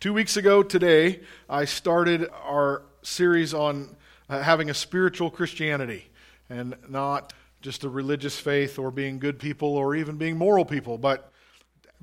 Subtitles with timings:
[0.00, 1.18] Two weeks ago today,
[1.50, 3.96] I started our series on
[4.28, 6.08] uh, having a spiritual Christianity
[6.48, 7.32] and not
[7.62, 11.32] just a religious faith or being good people or even being moral people, but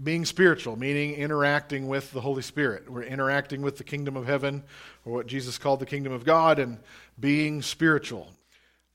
[0.04, 2.92] being spiritual, meaning interacting with the Holy Spirit.
[2.92, 4.66] We're interacting with the kingdom of heaven,
[5.05, 6.80] or what Jesus called the kingdom of God, and
[7.18, 8.30] being spiritual.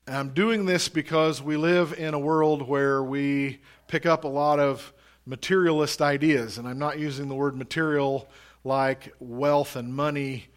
[0.05, 4.27] And I'm doing this because we live in a world where we pick up a
[4.27, 4.93] lot of
[5.25, 8.29] materialist ideas, and I'm not using the word material
[8.63, 10.47] like wealth and money.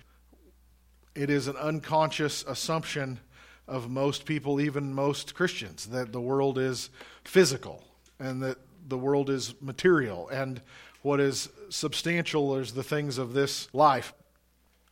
[1.14, 3.20] It is an unconscious assumption
[3.66, 6.90] of most people, even most Christians, that the world is
[7.24, 7.84] physical
[8.18, 10.60] and that the world is material and
[11.02, 14.14] what is substantial is the things of this life.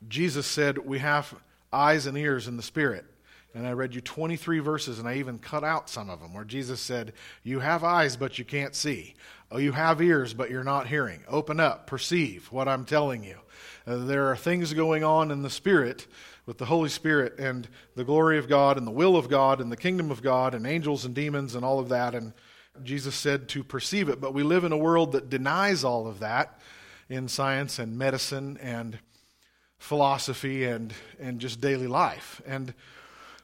[0.09, 1.34] Jesus said we have
[1.73, 3.06] eyes and ears in the spirit.
[3.55, 6.45] And I read you 23 verses, and I even cut out some of them where
[6.45, 9.15] Jesus said, You have eyes, but you can't see.
[9.55, 11.20] Oh, you have ears, but you're not hearing.
[11.29, 13.37] Open up, perceive what I'm telling you.
[13.87, 16.06] Uh, there are things going on in the Spirit
[16.47, 19.70] with the Holy Spirit and the glory of God and the will of God and
[19.70, 22.14] the kingdom of God and angels and demons and all of that.
[22.14, 22.33] And
[22.83, 24.23] Jesus said to perceive it.
[24.23, 26.58] But we live in a world that denies all of that
[27.11, 29.00] in science and medicine and
[29.77, 32.41] philosophy and, and just daily life.
[32.47, 32.73] And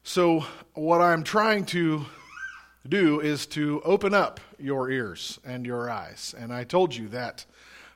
[0.04, 2.06] so, what I'm trying to
[2.88, 6.34] do is to open up your ears and your eyes.
[6.38, 7.44] And I told you that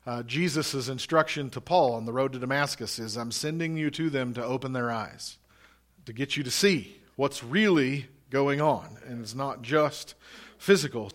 [0.07, 4.11] uh, Jesus' instruction to Paul on the road to Damascus is I'm sending you to
[4.11, 5.39] them to open their eyes,
[6.07, 8.97] to get you to see what's really going on.
[9.07, 10.15] And it's not just
[10.59, 11.13] physical.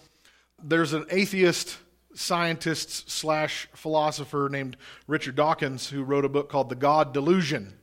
[0.63, 1.77] There's an atheist
[2.13, 7.77] scientist slash philosopher named Richard Dawkins who wrote a book called The God Delusion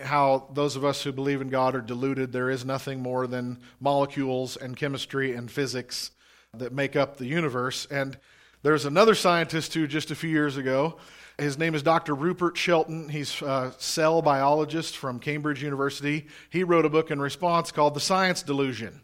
[0.00, 2.32] how those of us who believe in God are deluded.
[2.32, 6.10] There is nothing more than molecules and chemistry and physics
[6.54, 7.86] that make up the universe.
[7.90, 8.18] And
[8.62, 10.98] there's another scientist who, just a few years ago,
[11.38, 12.14] his name is Dr.
[12.14, 13.08] Rupert Shelton.
[13.08, 16.26] He's a cell biologist from Cambridge University.
[16.50, 19.00] He wrote a book in response called The Science Delusion.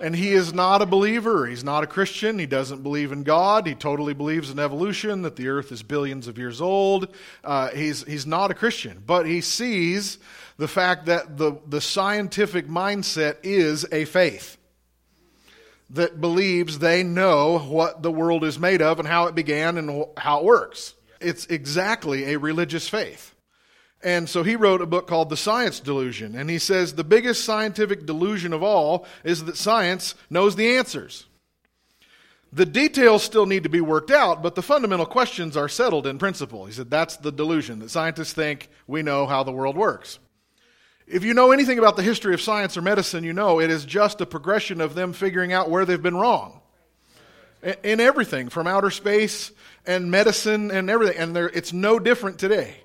[0.00, 1.46] And he is not a believer.
[1.46, 2.38] He's not a Christian.
[2.38, 3.66] He doesn't believe in God.
[3.66, 7.14] He totally believes in evolution, that the earth is billions of years old.
[7.44, 9.02] Uh, he's, he's not a Christian.
[9.06, 10.18] But he sees
[10.56, 14.56] the fact that the, the scientific mindset is a faith
[15.90, 20.04] that believes they know what the world is made of and how it began and
[20.16, 20.94] how it works.
[21.20, 23.34] It's exactly a religious faith.
[24.02, 26.34] And so he wrote a book called The Science Delusion.
[26.34, 31.26] And he says the biggest scientific delusion of all is that science knows the answers.
[32.52, 36.18] The details still need to be worked out, but the fundamental questions are settled in
[36.18, 36.66] principle.
[36.66, 40.18] He said that's the delusion, that scientists think we know how the world works.
[41.06, 43.84] If you know anything about the history of science or medicine, you know it is
[43.84, 46.60] just a progression of them figuring out where they've been wrong.
[47.84, 49.52] In everything, from outer space
[49.86, 51.18] and medicine and everything.
[51.18, 52.78] And it's no different today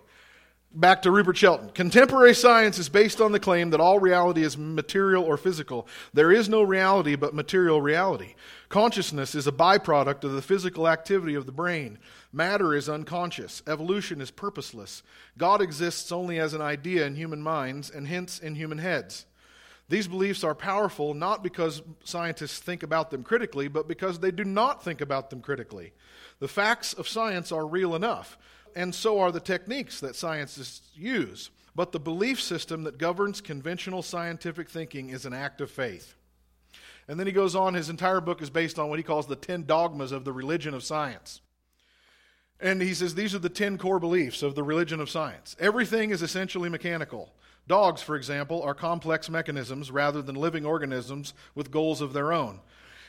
[0.76, 1.70] back to Rupert Shelton.
[1.70, 5.88] Contemporary science is based on the claim that all reality is material or physical.
[6.14, 8.36] There is no reality but material reality.
[8.68, 11.98] Consciousness is a byproduct of the physical activity of the brain.
[12.34, 13.64] Matter is unconscious.
[13.66, 15.02] Evolution is purposeless.
[15.38, 19.26] God exists only as an idea in human minds and hence in human heads.
[19.88, 24.44] These beliefs are powerful not because scientists think about them critically, but because they do
[24.44, 25.94] not think about them critically.
[26.40, 28.38] The facts of science are real enough
[28.76, 31.50] and so are the techniques that scientists use.
[31.76, 36.16] But the belief system that governs conventional scientific thinking is an act of faith.
[37.08, 39.36] And then he goes on, his entire book is based on what he calls the
[39.36, 41.42] 10 dogmas of the religion of science.
[42.60, 45.56] And he says these are the 10 core beliefs of the religion of science.
[45.60, 47.34] Everything is essentially mechanical.
[47.68, 52.60] Dogs, for example, are complex mechanisms rather than living organisms with goals of their own.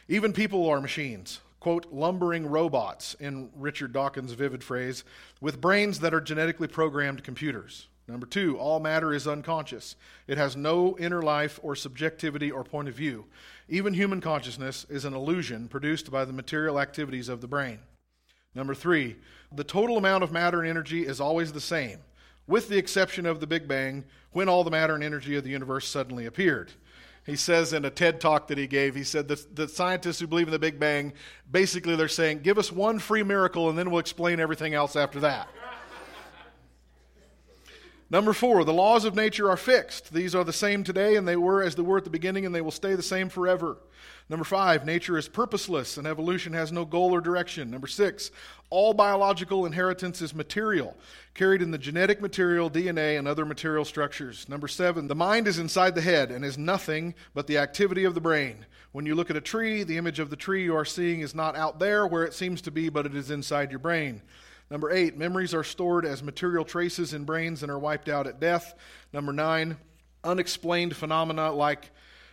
[0.08, 5.02] Even people are machines quote, lumbering robots, in Richard Dawkins' vivid phrase,
[5.40, 7.88] with brains that are genetically programmed computers.
[8.06, 9.96] Number two, all matter is unconscious.
[10.28, 13.24] It has no inner life or subjectivity or point of view.
[13.68, 17.80] Even human consciousness is an illusion produced by the material activities of the brain.
[18.54, 19.16] Number three,
[19.52, 21.98] the total amount of matter and energy is always the same,
[22.46, 25.50] with the exception of the Big Bang, when all the matter and energy of the
[25.50, 26.70] universe suddenly appeared
[27.26, 30.28] he says in a TED talk that he gave, he said that the scientists who
[30.28, 31.12] believe in the Big Bang,
[31.50, 35.18] basically they're saying, give us one free miracle and then we'll explain everything else after
[35.20, 35.48] that.
[38.08, 40.12] Number four, the laws of nature are fixed.
[40.12, 42.54] These are the same today and they were as they were at the beginning and
[42.54, 43.78] they will stay the same forever.
[44.28, 47.68] Number five, nature is purposeless and evolution has no goal or direction.
[47.68, 48.30] Number six,
[48.70, 50.96] all biological inheritance is material,
[51.34, 54.48] carried in the genetic material, DNA, and other material structures.
[54.48, 58.14] Number seven, the mind is inside the head and is nothing but the activity of
[58.14, 58.66] the brain.
[58.92, 61.34] When you look at a tree, the image of the tree you are seeing is
[61.34, 64.22] not out there where it seems to be, but it is inside your brain.
[64.70, 68.40] Number eight, memories are stored as material traces in brains and are wiped out at
[68.40, 68.74] death.
[69.12, 69.76] Number nine,
[70.24, 71.90] unexplained phenomena like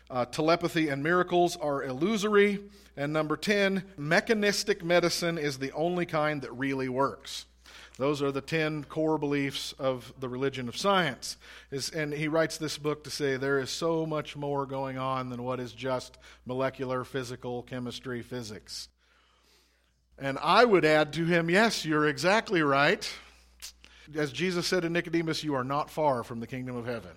[0.09, 2.59] uh, telepathy and miracles are illusory.
[2.97, 7.45] And number 10, mechanistic medicine is the only kind that really works.
[7.97, 11.37] Those are the 10 core beliefs of the religion of science.
[11.71, 15.29] Is, and he writes this book to say there is so much more going on
[15.29, 18.89] than what is just molecular, physical, chemistry, physics.
[20.17, 23.11] And I would add to him, yes, you're exactly right.
[24.15, 27.11] As Jesus said to Nicodemus, you are not far from the kingdom of heaven.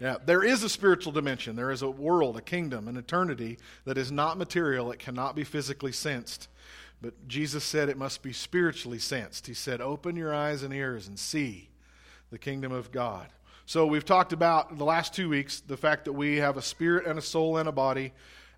[0.00, 1.56] Yeah, there is a spiritual dimension.
[1.56, 4.92] There is a world, a kingdom, an eternity that is not material.
[4.92, 6.48] It cannot be physically sensed.
[7.02, 9.46] But Jesus said it must be spiritually sensed.
[9.46, 11.68] He said, Open your eyes and ears and see
[12.30, 13.28] the kingdom of God.
[13.66, 17.06] So we've talked about the last two weeks the fact that we have a spirit
[17.06, 18.12] and a soul and a body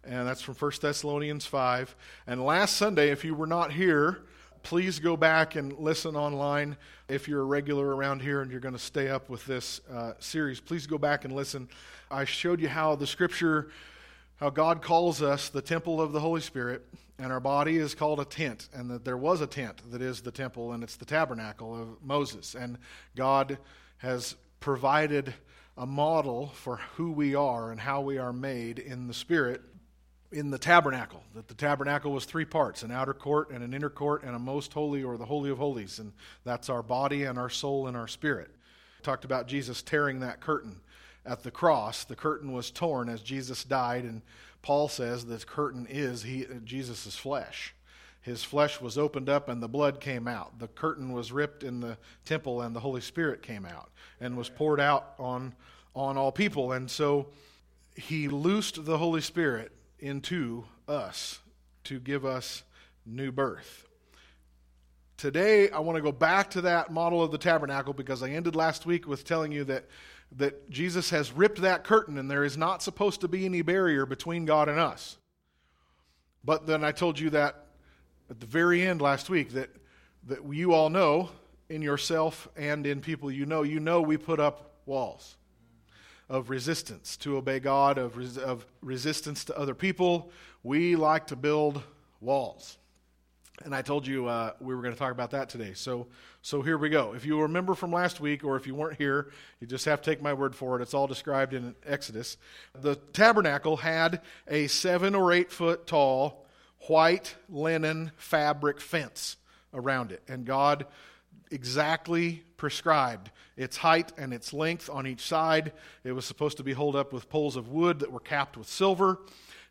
[0.04, 1.94] and that's from 1 Thessalonians 5.
[2.26, 4.22] And last Sunday, if you were not here,
[4.62, 6.76] please go back and listen online.
[7.08, 10.12] If you're a regular around here and you're going to stay up with this uh,
[10.18, 11.68] series, please go back and listen.
[12.10, 13.70] I showed you how the scripture,
[14.36, 16.86] how God calls us the temple of the Holy Spirit,
[17.18, 20.22] and our body is called a tent, and that there was a tent that is
[20.22, 22.54] the temple, and it's the tabernacle of Moses.
[22.54, 22.78] And
[23.14, 23.58] God
[23.98, 25.34] has provided
[25.76, 29.62] a model for who we are and how we are made in the Spirit
[30.32, 33.90] in the tabernacle, that the tabernacle was three parts an outer court and an inner
[33.90, 35.98] court and a most holy or the Holy of Holies.
[35.98, 36.12] And
[36.44, 38.50] that's our body and our soul and our spirit.
[38.98, 40.80] We talked about Jesus tearing that curtain
[41.26, 42.04] at the cross.
[42.04, 44.22] The curtain was torn as Jesus died, and
[44.62, 46.24] Paul says the curtain is
[46.64, 47.74] Jesus' flesh.
[48.22, 50.58] His flesh was opened up and the blood came out.
[50.58, 51.96] The curtain was ripped in the
[52.26, 53.90] temple and the Holy Spirit came out
[54.20, 55.54] and was poured out on,
[55.94, 56.72] on all people.
[56.72, 57.28] And so
[57.96, 61.38] he loosed the Holy Spirit into us
[61.84, 62.62] to give us
[63.06, 63.86] new birth.
[65.16, 68.56] Today, I want to go back to that model of the tabernacle because I ended
[68.56, 69.84] last week with telling you that,
[70.36, 74.06] that Jesus has ripped that curtain and there is not supposed to be any barrier
[74.06, 75.18] between God and us.
[76.42, 77.66] But then I told you that
[78.30, 79.68] at the very end last week that,
[80.26, 81.28] that you all know
[81.68, 85.36] in yourself and in people you know, you know we put up walls
[86.30, 90.30] of resistance to obey God, of, res- of resistance to other people.
[90.62, 91.82] We like to build
[92.20, 92.78] walls.
[93.64, 95.72] And I told you uh, we were going to talk about that today.
[95.74, 96.06] So,
[96.40, 97.14] so here we go.
[97.14, 100.10] If you remember from last week, or if you weren't here, you just have to
[100.10, 100.82] take my word for it.
[100.82, 102.38] It's all described in Exodus.
[102.80, 106.46] The tabernacle had a seven or eight foot tall
[106.86, 109.36] white linen fabric fence
[109.74, 110.22] around it.
[110.28, 110.86] And God
[111.50, 115.72] exactly prescribed its height and its length on each side.
[116.04, 118.68] It was supposed to be held up with poles of wood that were capped with
[118.68, 119.18] silver.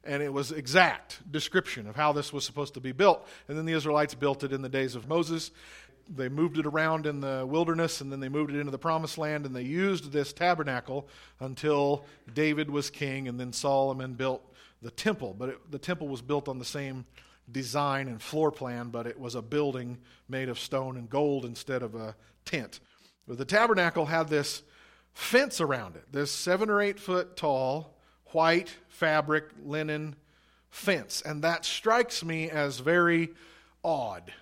[0.03, 3.27] And it was exact description of how this was supposed to be built.
[3.47, 5.51] And then the Israelites built it in the days of Moses.
[6.09, 9.19] They moved it around in the wilderness and then they moved it into the promised
[9.19, 11.07] land and they used this tabernacle
[11.39, 14.42] until David was king and then Solomon built
[14.81, 15.35] the temple.
[15.38, 17.06] But it, the temple was built on the same
[17.51, 21.83] design and floor plan, but it was a building made of stone and gold instead
[21.83, 22.15] of a
[22.49, 22.79] tent.
[23.27, 24.63] But the tabernacle had this
[25.13, 27.95] fence around it, this seven or eight foot tall,
[28.27, 30.15] white fabric linen
[30.69, 31.21] fence.
[31.21, 33.29] And that strikes me as very
[33.83, 34.33] odd.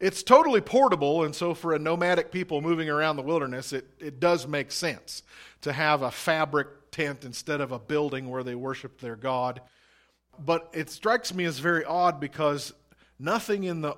[0.00, 4.20] It's totally portable, and so for a nomadic people moving around the wilderness, it, it
[4.20, 5.24] does make sense
[5.62, 9.60] to have a fabric tent instead of a building where they worship their God
[10.38, 12.72] but it strikes me as very odd because
[13.18, 13.96] nothing in the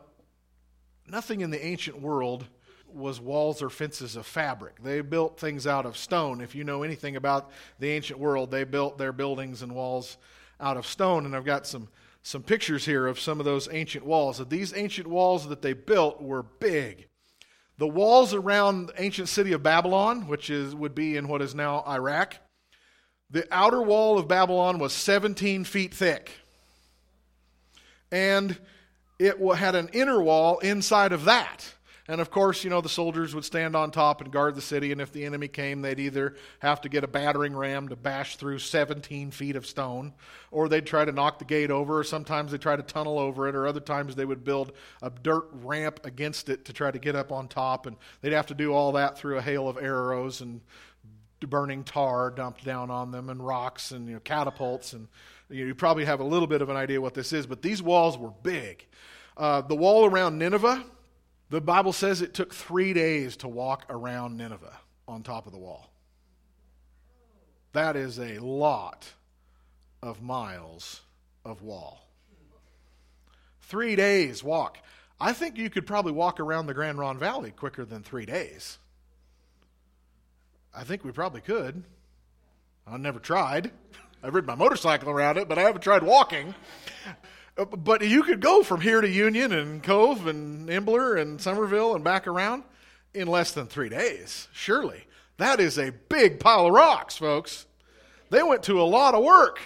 [1.07, 2.47] nothing in the ancient world
[2.95, 4.83] was walls or fences of fabric.
[4.83, 6.41] They built things out of stone.
[6.41, 10.17] If you know anything about the ancient world, they built their buildings and walls
[10.61, 11.27] out of stone.
[11.27, 11.89] And I've got some
[12.23, 14.47] some pictures here of some of those ancient walls.
[14.49, 17.09] These ancient walls that they built were big.
[17.79, 21.55] The walls around the ancient city of Babylon, which is would be in what is
[21.55, 22.37] now Iraq,
[23.31, 26.33] the outer wall of Babylon was 17 feet thick.
[28.13, 28.59] And
[29.19, 31.75] it had an inner wall inside of that.
[32.09, 34.91] And of course, you know, the soldiers would stand on top and guard the city,
[34.91, 38.37] and if the enemy came, they'd either have to get a battering ram to bash
[38.37, 40.13] through 17 feet of stone,
[40.51, 43.49] or they'd try to knock the gate over, or sometimes they'd try to tunnel over
[43.49, 46.99] it, or other times they would build a dirt ramp against it to try to
[46.99, 49.77] get up on top, and they'd have to do all that through a hail of
[49.77, 50.61] arrows and
[51.47, 55.09] burning tar dumped down on them and rocks and you know, catapults and
[55.49, 58.19] you, probably have a little bit of an idea what this is but these walls
[58.19, 58.87] were big.
[59.37, 60.85] Uh, the wall around nineveh
[61.51, 65.59] the bible says it took three days to walk around nineveh on top of the
[65.59, 65.91] wall
[67.73, 69.07] that is a lot
[70.03, 71.03] of miles
[71.45, 72.07] of wall
[73.61, 74.79] three days walk
[75.21, 78.79] I think you could probably walk around the Grande Ronde Valley quicker than three days.
[80.75, 81.83] I think we probably could.
[82.87, 83.71] I never tried.
[84.23, 86.55] I've ridden my motorcycle around it, but I haven't tried walking.
[87.65, 92.03] But you could go from here to Union and Cove and Imbler and Summerville and
[92.03, 92.65] back around
[93.13, 95.05] in less than three days, surely.
[95.37, 97.67] That is a big pile of rocks, folks.
[98.31, 99.61] They went to a lot of work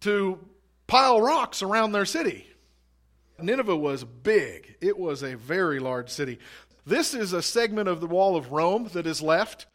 [0.00, 0.38] to
[0.86, 2.46] pile rocks around their city.
[3.40, 6.38] Nineveh was big, it was a very large city.
[6.86, 9.66] This is a segment of the wall of Rome that is left.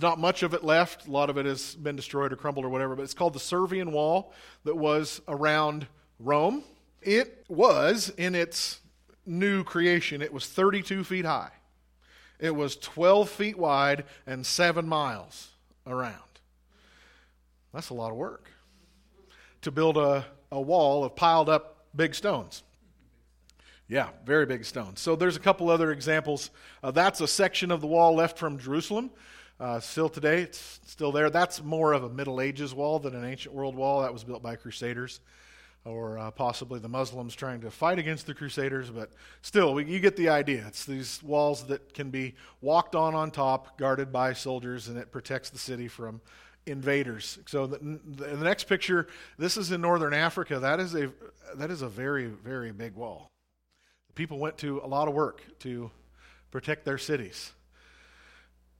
[0.00, 1.06] Not much of it left.
[1.06, 3.40] A lot of it has been destroyed or crumbled or whatever, but it's called the
[3.40, 4.32] Servian Wall
[4.64, 5.86] that was around
[6.18, 6.62] Rome.
[7.02, 8.80] It was, in its
[9.24, 11.50] new creation, it was 32 feet high.
[12.38, 15.48] It was 12 feet wide and 7 miles
[15.86, 16.14] around.
[17.72, 18.50] That's a lot of work
[19.62, 22.62] to build a, a wall of piled up big stones.
[23.88, 25.00] Yeah, very big stones.
[25.00, 26.50] So there's a couple other examples.
[26.82, 29.10] Uh, that's a section of the wall left from Jerusalem.
[29.58, 31.30] Uh, still today, it's still there.
[31.30, 34.02] That's more of a Middle Ages wall than an ancient world wall.
[34.02, 35.20] That was built by Crusaders
[35.86, 39.10] or uh, possibly the Muslims trying to fight against the Crusaders, but
[39.42, 40.64] still, we, you get the idea.
[40.66, 45.12] It's these walls that can be walked on on top, guarded by soldiers, and it
[45.12, 46.20] protects the city from
[46.66, 47.38] invaders.
[47.46, 49.06] So the, the next picture,
[49.38, 50.58] this is in northern Africa.
[50.58, 51.12] That is a
[51.56, 53.30] that is a very very big wall.
[54.14, 55.90] People went to a lot of work to
[56.50, 57.52] protect their cities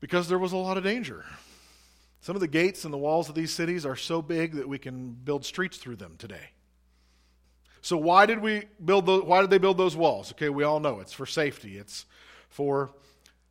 [0.01, 1.25] because there was a lot of danger.
[2.21, 4.79] Some of the gates and the walls of these cities are so big that we
[4.79, 6.51] can build streets through them today.
[7.83, 10.33] So why did we build those, why did they build those walls?
[10.33, 11.79] Okay, we all know it's for safety.
[11.79, 12.07] It's
[12.49, 12.91] for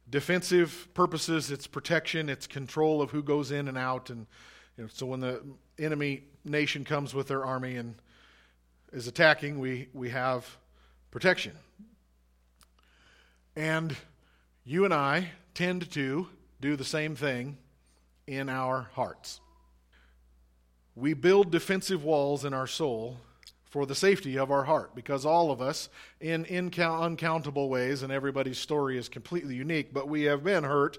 [0.09, 4.27] defensive purposes, it's protection, it's control of who goes in and out and
[4.77, 5.41] you know, so when the
[5.79, 7.95] enemy nation comes with their army and
[8.91, 10.57] is attacking, we, we have
[11.11, 11.53] protection.
[13.55, 13.95] And
[14.65, 16.27] you and I tend to
[16.59, 17.57] do the same thing
[18.27, 19.39] in our hearts.
[20.95, 23.17] We build defensive walls in our soul
[23.75, 25.89] for the safety of our heart because all of us,
[26.21, 30.97] in, in uncountable ways, and everybody's story is completely unique, but we have been hurt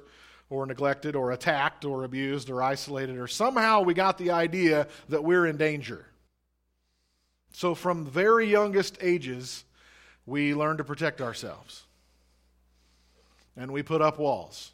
[0.51, 5.25] or neglected or attacked or abused or isolated, or somehow we got the idea that
[5.25, 6.05] we're in danger.
[7.55, 9.65] So, from very youngest ages,
[10.27, 11.83] we learn to protect ourselves.
[13.57, 14.73] And we put up walls.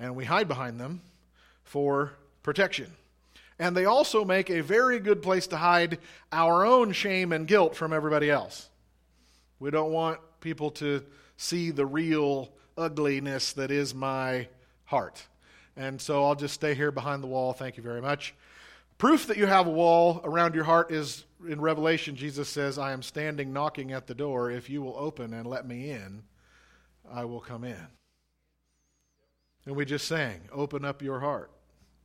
[0.00, 1.00] And we hide behind them
[1.62, 2.92] for protection
[3.58, 5.98] and they also make a very good place to hide
[6.32, 8.68] our own shame and guilt from everybody else.
[9.58, 11.04] We don't want people to
[11.36, 14.48] see the real ugliness that is my
[14.84, 15.26] heart.
[15.76, 17.52] And so I'll just stay here behind the wall.
[17.52, 18.34] Thank you very much.
[18.98, 22.92] Proof that you have a wall around your heart is in Revelation, Jesus says, I
[22.92, 24.50] am standing knocking at the door.
[24.50, 26.22] If you will open and let me in,
[27.10, 27.86] I will come in.
[29.66, 31.50] And we just sang, Open up your heart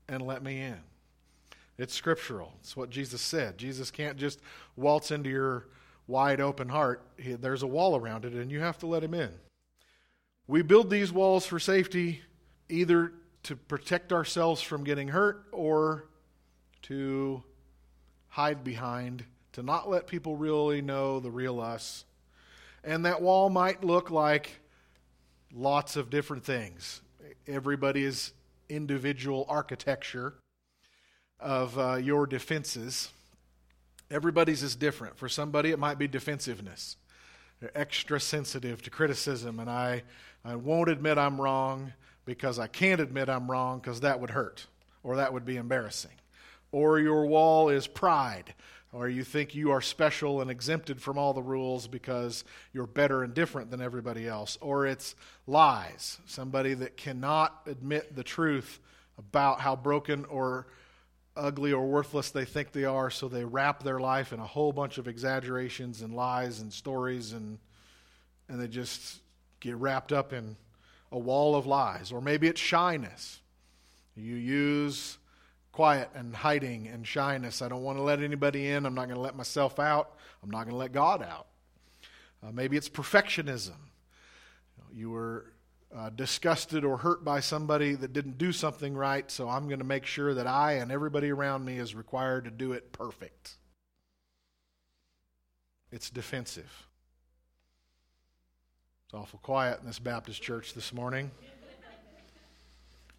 [0.07, 0.79] and let me in.
[1.77, 2.53] It's scriptural.
[2.60, 3.57] It's what Jesus said.
[3.57, 4.39] Jesus can't just
[4.75, 5.67] waltz into your
[6.07, 7.03] wide open heart.
[7.17, 9.29] He, there's a wall around it, and you have to let him in.
[10.48, 12.22] We build these walls for safety,
[12.69, 16.05] either to protect ourselves from getting hurt or
[16.84, 17.43] to
[18.29, 22.05] hide behind, to not let people really know the real us.
[22.84, 24.62] And that wall might look like
[25.53, 27.01] lots of different things.
[27.46, 28.34] Everybody's
[28.69, 30.36] individual architecture
[31.39, 33.10] of uh, your defenses.
[34.10, 35.17] Everybody's is different.
[35.17, 36.96] For somebody, it might be defensiveness.
[37.60, 40.03] They're extra sensitive to criticism, and I,
[40.46, 41.94] I won't admit I'm wrong
[42.25, 44.67] because I can't admit I'm wrong because that would hurt
[45.03, 46.12] or that would be embarrassing.
[46.72, 48.53] Or your wall is pride,
[48.91, 53.24] or you think you are special and exempted from all the rules because you're better
[53.24, 54.58] and different than everybody else.
[54.60, 55.15] Or it's
[55.48, 58.79] lies, somebody that cannot admit the truth
[59.17, 60.67] about how broken or
[61.38, 64.72] ugly or worthless they think they are, so they wrap their life in a whole
[64.72, 67.60] bunch of exaggerations and lies and stories, and,
[68.50, 69.20] and they just
[69.60, 70.58] get wrapped up in
[71.12, 72.12] a wall of lies.
[72.12, 73.39] Or maybe it's shyness.
[74.15, 75.17] You use
[75.72, 77.62] quiet and hiding and shyness.
[77.62, 78.86] I don't want to let anybody in.
[78.86, 80.15] I'm not going to let myself out.
[80.44, 81.48] I'm not going to let God out.
[82.44, 83.77] Uh, maybe it's perfectionism.
[84.94, 85.46] You were
[85.96, 89.86] uh, disgusted or hurt by somebody that didn't do something right, so I'm going to
[89.86, 93.56] make sure that I and everybody around me is required to do it perfect.
[95.91, 96.88] It's defensive.
[99.06, 101.32] It's awful quiet in this Baptist church this morning.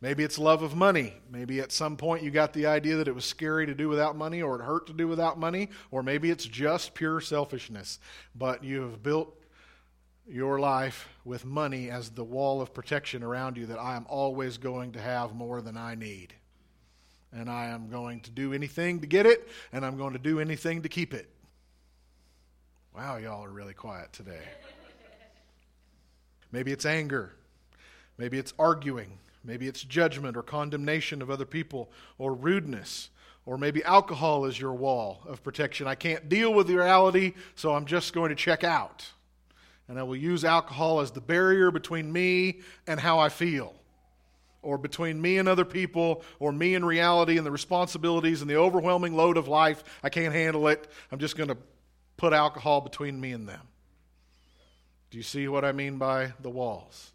[0.00, 1.14] Maybe it's love of money.
[1.30, 4.14] Maybe at some point you got the idea that it was scary to do without
[4.14, 7.98] money or it hurt to do without money, or maybe it's just pure selfishness.
[8.34, 9.37] But you have built
[10.28, 14.58] your life with money as the wall of protection around you that I am always
[14.58, 16.34] going to have more than I need.
[17.32, 20.40] And I am going to do anything to get it, and I'm going to do
[20.40, 21.28] anything to keep it.
[22.94, 24.42] Wow, y'all are really quiet today.
[26.52, 27.34] Maybe it's anger.
[28.16, 29.18] Maybe it's arguing.
[29.44, 33.10] Maybe it's judgment or condemnation of other people or rudeness.
[33.46, 35.86] Or maybe alcohol is your wall of protection.
[35.86, 39.06] I can't deal with the reality, so I'm just going to check out.
[39.88, 43.74] And I will use alcohol as the barrier between me and how I feel,
[44.60, 48.56] or between me and other people, or me and reality and the responsibilities and the
[48.56, 49.82] overwhelming load of life.
[50.02, 50.90] I can't handle it.
[51.10, 51.56] I'm just going to
[52.18, 53.62] put alcohol between me and them.
[55.10, 57.12] Do you see what I mean by the walls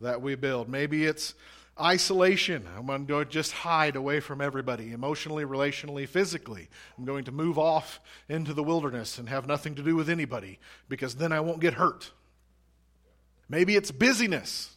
[0.00, 0.68] that we build?
[0.68, 1.34] Maybe it's
[1.80, 2.66] isolation.
[2.76, 6.68] I'm going to just hide away from everybody, emotionally, relationally, physically.
[6.96, 10.58] I'm going to move off into the wilderness and have nothing to do with anybody
[10.88, 12.12] because then I won't get hurt.
[13.48, 14.74] Maybe it's busyness.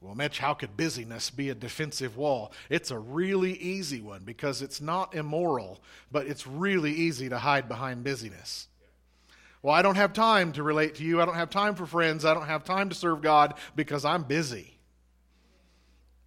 [0.00, 2.52] Well, Mitch, how could busyness be a defensive wall?
[2.70, 5.80] It's a really easy one because it's not immoral,
[6.10, 8.66] but it's really easy to hide behind busyness.
[9.62, 11.20] Well, I don't have time to relate to you.
[11.20, 12.24] I don't have time for friends.
[12.24, 14.78] I don't have time to serve God because I'm busy.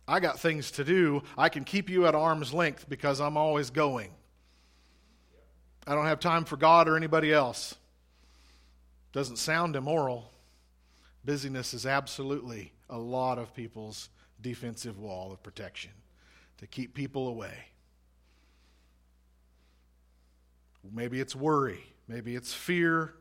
[0.08, 1.24] I got things to do.
[1.38, 4.12] I can keep you at arm's length because I'm always going.
[5.88, 7.76] I don't have time for God or anybody else.
[9.12, 10.32] Doesn't sound immoral.
[11.24, 14.10] Busyness is absolutely a lot of people's
[14.42, 15.92] defensive wall of protection
[16.58, 17.54] to keep people away.
[20.92, 23.14] Maybe it's worry, maybe it's fear,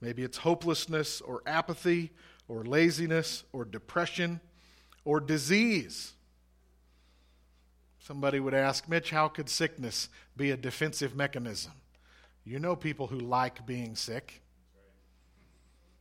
[0.00, 2.10] maybe it's hopelessness or apathy
[2.48, 4.40] or laziness or depression
[5.08, 6.12] or disease.
[7.98, 11.72] Somebody would ask, Mitch, how could sickness be a defensive mechanism?
[12.44, 14.42] You know people who like being sick,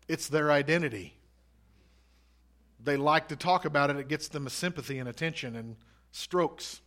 [0.09, 1.13] it's their identity.
[2.83, 5.77] They like to talk about it, it gets them a sympathy and attention and
[6.11, 6.81] strokes.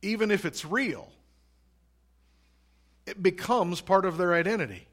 [0.00, 1.12] Even if it's real,
[3.04, 4.88] it becomes part of their identity.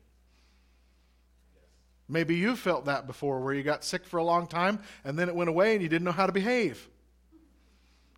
[2.10, 5.30] Maybe you felt that before where you got sick for a long time and then
[5.30, 6.88] it went away and you didn't know how to behave.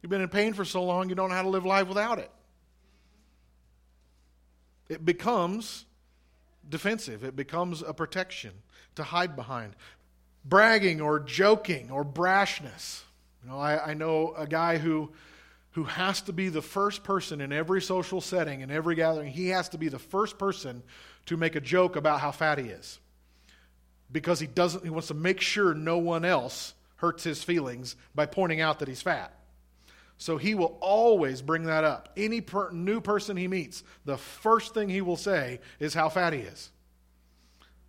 [0.02, 2.20] You've been in pain for so long you don't know how to live life without
[2.20, 2.32] it.
[4.90, 5.86] It becomes
[6.68, 8.52] defensive, it becomes a protection
[8.96, 9.76] to hide behind.
[10.44, 13.02] Bragging or joking or brashness.
[13.44, 15.12] You know, I, I know a guy who
[15.72, 19.50] who has to be the first person in every social setting, in every gathering, he
[19.50, 20.82] has to be the first person
[21.26, 23.00] to make a joke about how fat he is
[24.12, 28.26] because he doesn't he wants to make sure no one else hurts his feelings by
[28.26, 29.34] pointing out that he's fat.
[30.18, 32.10] So he will always bring that up.
[32.16, 36.34] Any per, new person he meets, the first thing he will say is how fat
[36.34, 36.72] he is.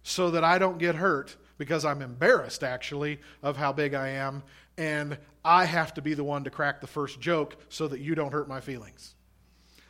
[0.02, 4.42] So that I don't get hurt because I'm embarrassed actually of how big I am
[4.76, 8.14] and I have to be the one to crack the first joke so that you
[8.14, 9.14] don't hurt my feelings.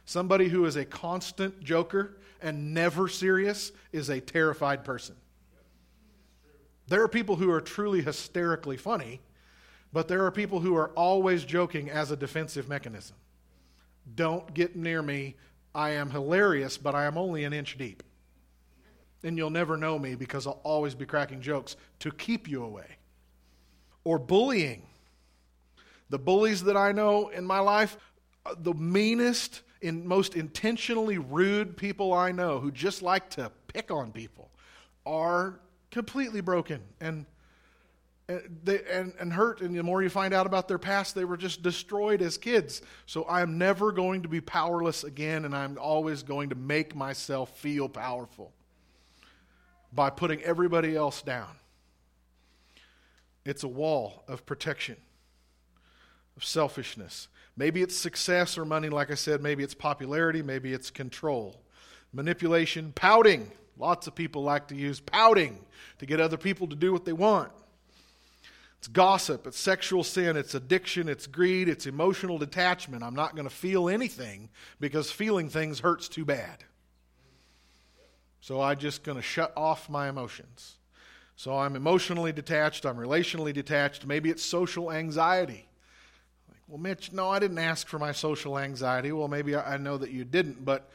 [0.05, 5.17] Somebody who is a constant joker and never serious is a terrified person.
[6.89, 9.21] There are people who are truly hysterically funny,
[9.93, 13.17] but there are people who are always joking as a defensive mechanism.
[14.15, 15.37] Don't get near me.
[15.75, 18.03] I am hilarious, but I am only an inch deep.
[19.25, 22.99] And you'll never know me because I'll always be cracking jokes to keep you away.
[24.05, 24.83] Or bullying.
[26.11, 27.97] The bullies that I know in my life,
[28.45, 33.91] uh, the meanest and most intentionally rude people I know who just like to pick
[33.91, 34.51] on people
[35.05, 35.61] are
[35.97, 37.25] completely broken and
[38.29, 39.63] and, they, and, and hurt.
[39.63, 42.83] And the more you find out about their past, they were just destroyed as kids.
[43.07, 47.57] So I'm never going to be powerless again, and I'm always going to make myself
[47.57, 48.53] feel powerful
[49.93, 51.57] by putting everybody else down.
[53.47, 54.97] It's a wall of protection,
[56.37, 57.29] of selfishness.
[57.57, 59.41] Maybe it's success or money, like I said.
[59.41, 60.43] Maybe it's popularity.
[60.43, 61.63] Maybe it's control,
[62.13, 63.53] manipulation, pouting.
[63.79, 65.59] Lots of people like to use pouting
[65.99, 67.53] to get other people to do what they want.
[68.79, 73.03] It's gossip, it's sexual sin, it's addiction, it's greed, it's emotional detachment.
[73.03, 74.49] I'm not going to feel anything
[74.81, 76.65] because feeling things hurts too bad.
[78.41, 80.77] So I'm just going to shut off my emotions.
[81.35, 84.07] So I'm emotionally detached, I'm relationally detached.
[84.07, 85.67] Maybe it's social anxiety.
[86.49, 89.11] Like, well, Mitch, no, I didn't ask for my social anxiety.
[89.13, 90.89] Well, maybe I know that you didn't, but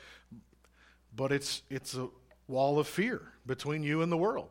[1.15, 2.07] but it's it's a
[2.51, 4.49] wall of fear between you and the world.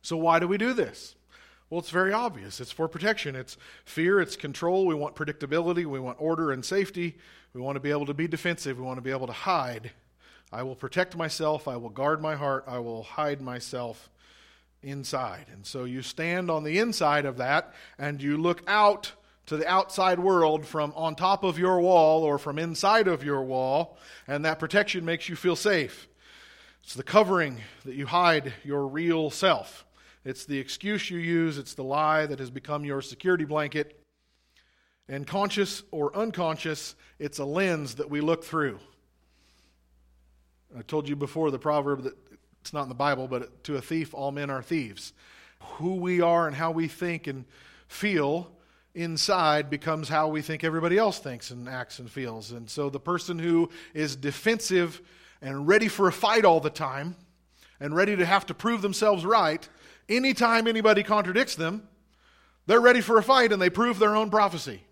[0.00, 1.14] So, why do we do this?
[1.68, 2.60] Well, it's very obvious.
[2.60, 3.34] It's for protection.
[3.34, 4.86] It's fear, it's control.
[4.86, 7.16] We want predictability, we want order and safety.
[7.54, 9.92] We want to be able to be defensive, we want to be able to hide.
[10.52, 11.66] I will protect myself.
[11.66, 12.64] I will guard my heart.
[12.66, 14.10] I will hide myself
[14.82, 15.46] inside.
[15.50, 19.12] And so you stand on the inside of that and you look out
[19.46, 23.42] to the outside world from on top of your wall or from inside of your
[23.42, 26.08] wall, and that protection makes you feel safe.
[26.82, 29.84] It's the covering that you hide your real self.
[30.24, 33.98] It's the excuse you use, it's the lie that has become your security blanket.
[35.08, 38.78] And conscious or unconscious, it's a lens that we look through.
[40.76, 42.14] I told you before the proverb that
[42.60, 45.12] it's not in the Bible, but to a thief, all men are thieves.
[45.74, 47.44] Who we are and how we think and
[47.88, 48.52] feel
[48.94, 52.52] inside becomes how we think everybody else thinks and acts and feels.
[52.52, 55.00] And so the person who is defensive
[55.40, 57.16] and ready for a fight all the time
[57.80, 59.66] and ready to have to prove themselves right,
[60.08, 61.88] anytime anybody contradicts them,
[62.66, 64.82] they're ready for a fight and they prove their own prophecy.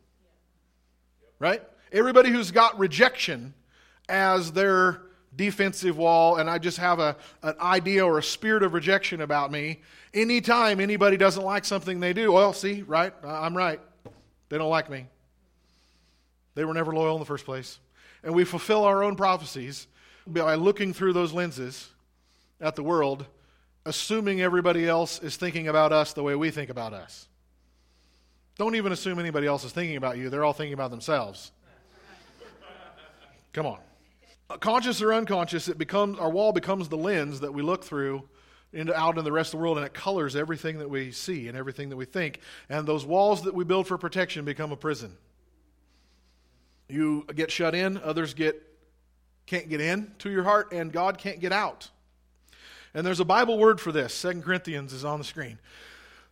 [1.38, 1.62] Right?
[1.92, 3.54] Everybody who's got rejection
[4.08, 5.02] as their
[5.36, 9.52] defensive wall and I just have a, an idea or a spirit of rejection about
[9.52, 9.82] me,
[10.12, 13.12] anytime anybody doesn't like something they do, well, see, right?
[13.24, 13.80] I'm right.
[14.50, 15.06] They don't like me.
[16.54, 17.78] They were never loyal in the first place.
[18.22, 19.86] And we fulfill our own prophecies
[20.26, 21.88] by looking through those lenses
[22.60, 23.24] at the world,
[23.86, 27.26] assuming everybody else is thinking about us the way we think about us.
[28.58, 30.28] Don't even assume anybody else is thinking about you.
[30.28, 31.52] They're all thinking about themselves.
[33.54, 33.78] Come on
[34.58, 38.28] conscious or unconscious, it becomes our wall becomes the lens that we look through
[38.72, 41.48] into, out in the rest of the world, and it colors everything that we see
[41.48, 42.40] and everything that we think.
[42.68, 45.16] And those walls that we build for protection become a prison.
[46.88, 48.66] You get shut in, others get
[49.46, 51.88] can't get in to your heart, and God can't get out.
[52.94, 54.14] And there's a Bible word for this.
[54.14, 55.58] Second Corinthians is on the screen.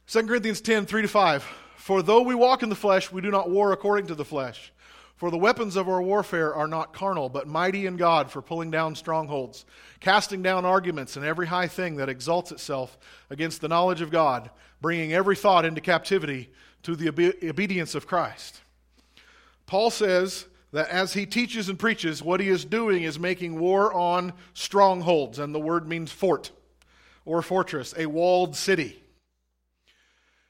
[0.07, 1.43] Second Corinthians 10, 3 to 5.
[1.77, 4.73] For though we walk in the flesh, we do not war according to the flesh.
[5.19, 8.71] For the weapons of our warfare are not carnal, but mighty in God for pulling
[8.71, 9.67] down strongholds,
[9.99, 12.97] casting down arguments and every high thing that exalts itself
[13.29, 14.49] against the knowledge of God,
[14.81, 16.51] bringing every thought into captivity
[16.85, 17.09] to the
[17.49, 18.61] obedience of Christ.
[19.67, 23.93] Paul says that as he teaches and preaches, what he is doing is making war
[23.93, 26.53] on strongholds, and the word means fort
[27.25, 29.03] or fortress, a walled city.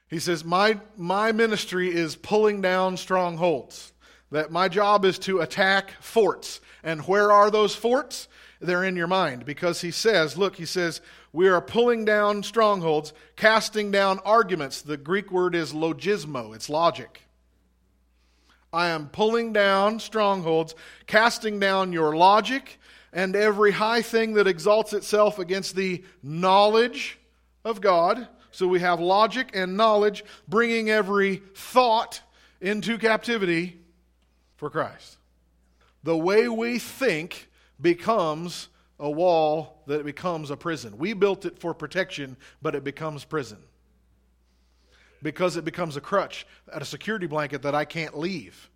[0.09, 3.93] He says, My, my ministry is pulling down strongholds.
[4.31, 6.61] That my job is to attack forts.
[6.83, 8.27] And where are those forts?
[8.61, 13.13] They're in your mind because he says, look, he says, we are pulling down strongholds,
[13.35, 14.81] casting down arguments.
[14.81, 17.21] The Greek word is logismo, it's logic.
[18.71, 20.75] I am pulling down strongholds,
[21.07, 22.79] casting down your logic
[23.11, 27.17] and every high thing that exalts itself against the knowledge
[27.65, 28.27] of God.
[28.51, 32.21] So we have logic and knowledge, bringing every thought
[32.61, 33.79] into captivity
[34.59, 35.17] for Christ.
[36.03, 38.67] The way we think becomes
[38.99, 40.97] a wall that becomes a prison.
[40.97, 43.57] We built it for protection, but it becomes prison.
[45.23, 48.69] Because it becomes a crutch, a security blanket that I can't leave.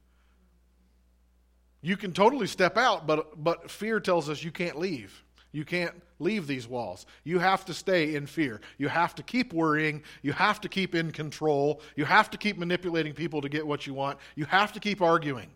[1.81, 5.21] You can totally step out, but, but fear tells us you can't leave.
[5.51, 7.05] You can't leave these walls.
[7.25, 8.61] You have to stay in fear.
[8.77, 10.01] You have to keep worrying.
[10.21, 11.81] You have to keep in control.
[11.97, 14.17] You have to keep manipulating people to get what you want.
[14.35, 15.49] You have to keep arguing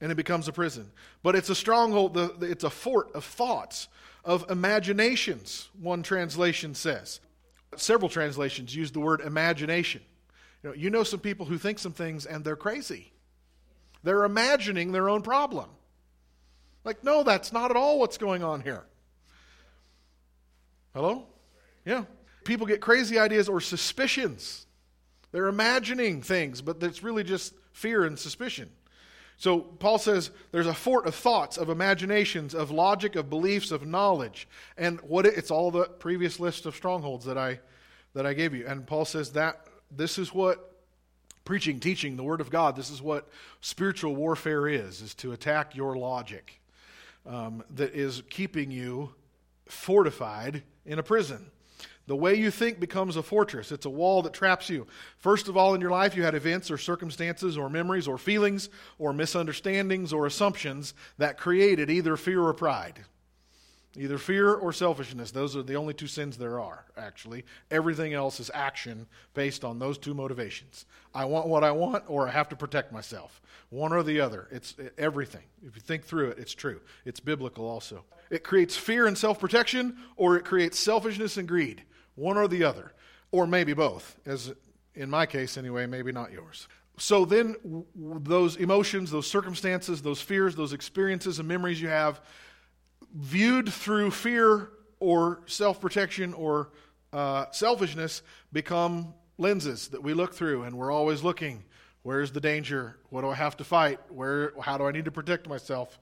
[0.00, 0.90] and it becomes a prison.
[1.22, 3.88] But it's a stronghold, it's a fort of thoughts,
[4.24, 7.20] of imaginations, one translation says.
[7.76, 10.02] Several translations use the word imagination.
[10.62, 13.12] You know, you know some people who think some things and they're crazy.
[14.02, 15.68] They're imagining their own problem.
[16.84, 18.84] Like, no, that's not at all what's going on here.
[20.94, 21.26] Hello?
[21.84, 22.04] Yeah.
[22.44, 24.66] People get crazy ideas or suspicions.
[25.32, 28.70] They're imagining things, but it's really just fear and suspicion.
[29.38, 33.86] So Paul says there's a fort of thoughts, of imaginations, of logic, of beliefs, of
[33.86, 34.48] knowledge.
[34.78, 37.60] And what it, it's all the previous list of strongholds that I
[38.14, 38.66] that I gave you.
[38.66, 40.72] And Paul says that this is what
[41.44, 43.28] preaching, teaching the word of God, this is what
[43.60, 46.60] spiritual warfare is, is to attack your logic
[47.26, 49.14] um, that is keeping you
[49.66, 51.50] fortified in a prison.
[52.06, 53.72] The way you think becomes a fortress.
[53.72, 54.86] It's a wall that traps you.
[55.18, 58.68] First of all, in your life, you had events or circumstances or memories or feelings
[58.98, 63.04] or misunderstandings or assumptions that created either fear or pride.
[63.98, 65.30] Either fear or selfishness.
[65.32, 67.44] Those are the only two sins there are, actually.
[67.70, 70.84] Everything else is action based on those two motivations.
[71.14, 73.40] I want what I want, or I have to protect myself.
[73.70, 74.48] One or the other.
[74.52, 75.42] It's everything.
[75.66, 76.82] If you think through it, it's true.
[77.04, 78.04] It's biblical also.
[78.30, 81.82] It creates fear and self protection, or it creates selfishness and greed
[82.16, 82.92] one or the other,
[83.30, 84.52] or maybe both, as
[84.94, 86.66] in my case anyway, maybe not yours.
[86.98, 92.20] So then, w- those emotions, those circumstances, those fears, those experiences and memories you have,
[93.14, 96.70] viewed through fear or self protection or
[97.12, 101.64] uh, selfishness, become lenses that we look through, and we're always looking.
[102.02, 102.96] Where's the danger?
[103.10, 104.00] What do I have to fight?
[104.08, 104.52] Where?
[104.60, 105.98] How do I need to protect myself?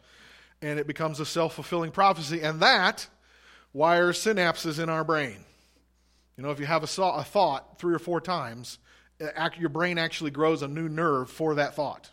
[0.62, 3.08] And it becomes a self fulfilling prophecy, and that
[3.72, 5.44] wires synapses in our brain.
[6.36, 8.78] You know, if you have a, a thought three or four times,
[9.20, 12.10] uh, your brain actually grows a new nerve for that thought.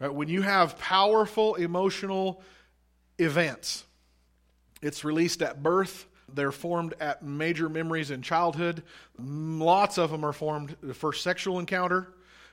[0.00, 0.12] Right?
[0.12, 2.42] When you have powerful emotional
[3.18, 3.84] events,
[4.82, 6.06] it's released at birth.
[6.32, 8.82] They're formed at major memories in childhood.
[9.18, 12.08] Lots of them are formed the first sexual encounter,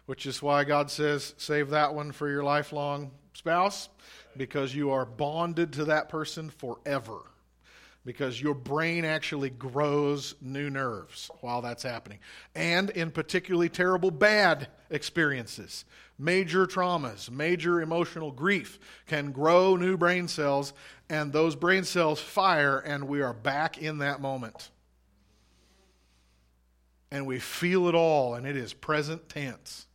[0.06, 3.90] which is why God says, save that one for your lifelong spouse,
[4.38, 7.22] because you are bonded to that person forever
[8.04, 12.20] because your brain actually grows new nerves while that's happening.
[12.56, 15.86] And in particularly terrible bad experiences,
[16.18, 20.74] major traumas, major emotional grief can grow new brain cells,
[21.10, 24.72] and those brain cells fire, and we are back in that moment.
[27.12, 29.86] And we feel it all, and it is present tense.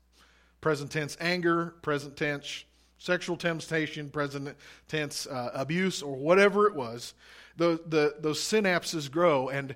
[0.60, 2.64] Present tense anger, present tense
[2.98, 4.56] sexual temptation, present
[4.88, 7.14] tense uh, abuse, or whatever it was
[7.56, 9.48] the, the, those synapses grow.
[9.48, 9.74] And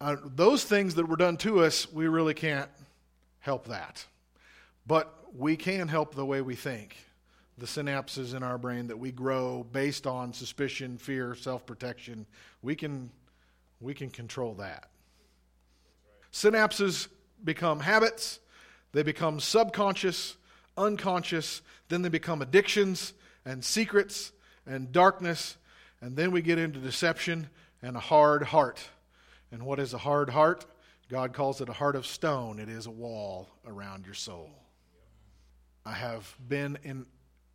[0.00, 2.70] uh, those things that were done to us, we really can't
[3.40, 4.04] help that.
[4.86, 6.96] But we can help the way we think.
[7.58, 12.26] The synapses in our brain that we grow based on suspicion, fear, self protection,
[12.62, 13.10] we can,
[13.80, 14.88] we can control that.
[16.32, 17.08] Synapses
[17.44, 18.40] become habits,
[18.92, 20.36] they become subconscious,
[20.76, 23.12] unconscious, then they become addictions
[23.44, 24.32] and secrets
[24.66, 25.56] and darkness
[26.00, 27.48] and then we get into deception
[27.82, 28.80] and a hard heart.
[29.52, 30.64] And what is a hard heart?
[31.08, 32.58] God calls it a heart of stone.
[32.58, 34.50] It is a wall around your soul.
[35.84, 37.06] I have been in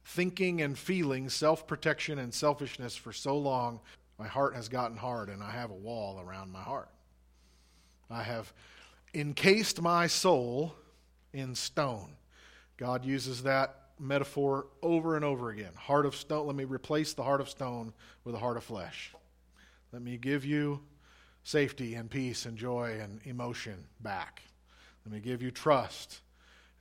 [0.05, 3.79] thinking and feeling self protection and selfishness for so long,
[4.17, 6.89] my heart has gotten hard and I have a wall around my heart.
[8.09, 8.53] I have
[9.13, 10.75] encased my soul
[11.33, 12.15] in stone.
[12.77, 15.71] God uses that metaphor over and over again.
[15.75, 19.13] Heart of stone, let me replace the heart of stone with a heart of flesh.
[19.91, 20.81] Let me give you
[21.43, 24.41] safety and peace and joy and emotion back.
[25.05, 26.21] Let me give you trust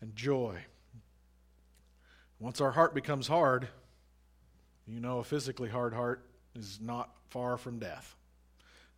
[0.01, 0.59] and joy.
[2.41, 3.69] Once our heart becomes hard,
[4.87, 6.25] you know a physically hard heart
[6.55, 8.17] is not far from death.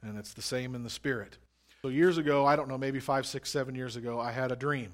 [0.02, 1.38] And it's the same in the spirit.
[1.82, 4.56] So, years ago, I don't know, maybe five, six, seven years ago, I had a
[4.56, 4.92] dream.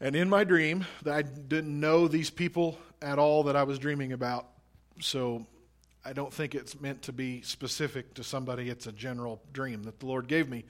[0.00, 4.12] And in my dream, I didn't know these people at all that I was dreaming
[4.12, 4.46] about.
[5.00, 5.46] So
[6.04, 8.68] I don't think it's meant to be specific to somebody.
[8.68, 10.64] It's a general dream that the Lord gave me.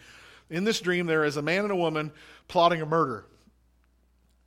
[0.48, 2.10] In this dream, there is a man and a woman
[2.48, 3.26] plotting a murder.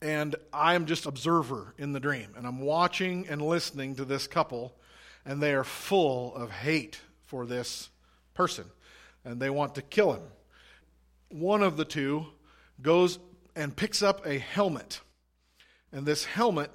[0.00, 2.34] And I am just observer in the dream.
[2.36, 4.74] And I'm watching and listening to this couple,
[5.24, 7.88] and they are full of hate for this
[8.34, 8.64] person.
[9.24, 10.24] And they want to kill him.
[11.30, 12.26] One of the two
[12.82, 13.20] goes
[13.54, 15.00] and picks up a helmet.
[15.92, 16.70] And this helmet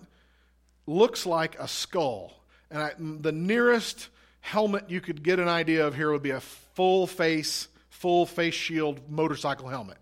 [0.86, 2.34] looks like a skull.
[2.70, 4.10] And I, the nearest
[4.42, 8.54] helmet you could get an idea of here would be a full face, full face
[8.54, 9.98] shield motorcycle helmet.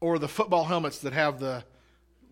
[0.00, 1.62] Or the football helmets that have the,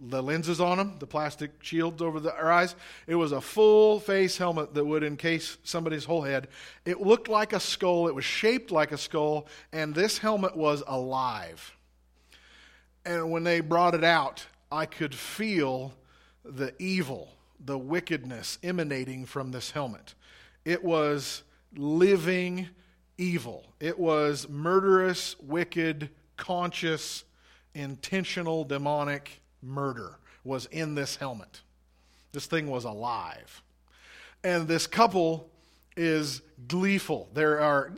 [0.00, 2.74] the lenses on them, the plastic shields over the eyes.
[3.06, 6.48] It was a full face helmet that would encase somebody's whole head.
[6.84, 10.82] It looked like a skull, it was shaped like a skull, and this helmet was
[10.86, 11.76] alive.
[13.04, 15.94] And when they brought it out, I could feel
[16.44, 17.34] the evil,
[17.64, 20.14] the wickedness emanating from this helmet.
[20.64, 21.42] It was
[21.74, 22.68] living
[23.18, 27.24] evil, it was murderous, wicked, conscious,
[27.74, 31.60] intentional, demonic murder was in this helmet.
[32.32, 33.62] This thing was alive.
[34.42, 35.49] And this couple
[36.00, 37.28] is gleeful.
[37.34, 37.92] There are,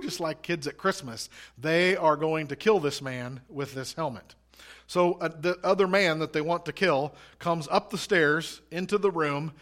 [0.00, 1.28] just like kids at Christmas,
[1.58, 4.36] they are going to kill this man with this helmet.
[4.86, 8.96] So uh, the other man that they want to kill comes up the stairs into
[8.96, 9.52] the room,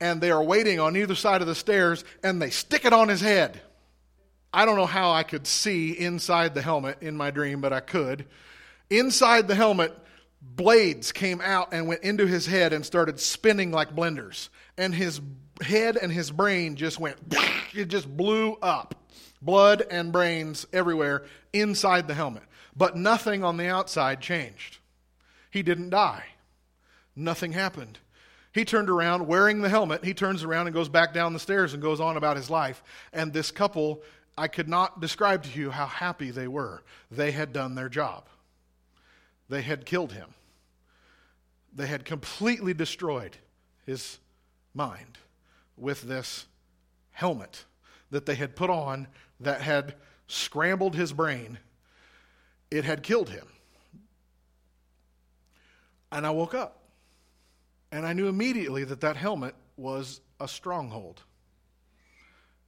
[0.00, 3.08] and they are waiting on either side of the stairs, and they stick it on
[3.08, 3.60] his head.
[4.52, 7.80] I don't know how I could see inside the helmet in my dream, but I
[7.80, 8.26] could.
[8.90, 9.96] Inside the helmet,
[10.40, 14.48] blades came out and went into his head and started spinning like blenders.
[14.76, 15.20] And his
[15.62, 17.16] head and his brain just went,
[17.74, 18.94] it just blew up.
[19.40, 22.42] Blood and brains everywhere inside the helmet.
[22.76, 24.78] But nothing on the outside changed.
[25.50, 26.24] He didn't die.
[27.14, 27.98] Nothing happened.
[28.52, 30.04] He turned around wearing the helmet.
[30.04, 32.82] He turns around and goes back down the stairs and goes on about his life.
[33.12, 34.02] And this couple,
[34.36, 36.82] I could not describe to you how happy they were.
[37.10, 38.26] They had done their job,
[39.48, 40.34] they had killed him.
[41.74, 43.36] They had completely destroyed
[43.84, 44.18] his
[44.74, 45.18] mind
[45.78, 46.46] with this
[47.10, 47.64] helmet
[48.10, 49.06] that they had put on
[49.40, 49.94] that had
[50.26, 51.58] scrambled his brain.
[52.70, 53.46] It had killed him.
[56.10, 56.82] And I woke up.
[57.90, 61.22] And I knew immediately that that helmet was a stronghold.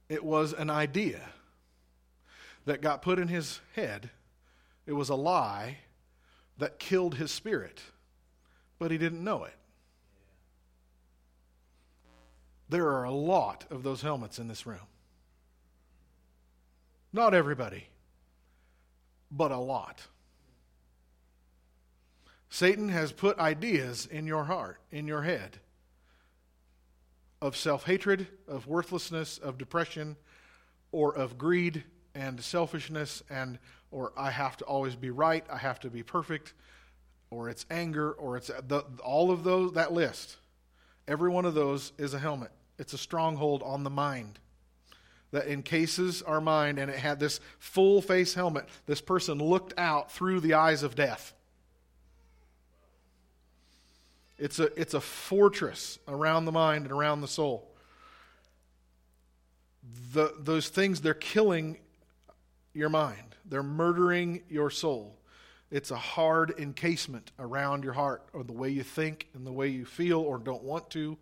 [0.09, 1.21] It was an idea
[2.65, 4.09] that got put in his head.
[4.85, 5.77] It was a lie
[6.57, 7.81] that killed his spirit,
[8.77, 9.53] but he didn't know it.
[12.71, 14.87] There are a lot of those helmets in this room.
[17.11, 17.89] Not everybody,
[19.29, 19.99] but a lot.
[22.49, 25.57] Satan has put ideas in your heart, in your head,
[27.41, 30.15] of self hatred, of worthlessness, of depression,
[30.93, 31.83] or of greed
[32.15, 33.59] and selfishness, and
[33.91, 36.53] or I have to always be right, I have to be perfect,
[37.31, 40.37] or it's anger, or it's the, all of those, that list.
[41.05, 42.51] Every one of those is a helmet.
[42.81, 44.39] It's a stronghold on the mind
[45.29, 48.67] that encases our mind, and it had this full face helmet.
[48.87, 51.31] This person looked out through the eyes of death.
[54.39, 57.71] It's a, it's a fortress around the mind and around the soul.
[60.13, 61.77] The, those things, they're killing
[62.73, 65.19] your mind, they're murdering your soul.
[65.69, 69.67] It's a hard encasement around your heart, or the way you think and the way
[69.67, 71.19] you feel or don't want to.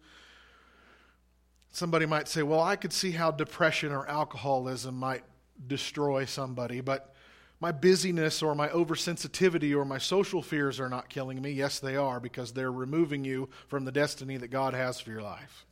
[1.79, 5.23] Somebody might say, Well, I could see how depression or alcoholism might
[5.65, 7.15] destroy somebody, but
[7.61, 11.51] my busyness or my oversensitivity or my social fears are not killing me.
[11.51, 15.21] Yes, they are, because they're removing you from the destiny that God has for your
[15.21, 15.65] life.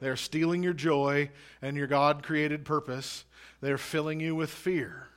[0.00, 1.30] They're stealing your joy
[1.62, 3.24] and your God created purpose.
[3.62, 5.08] They're filling you with fear.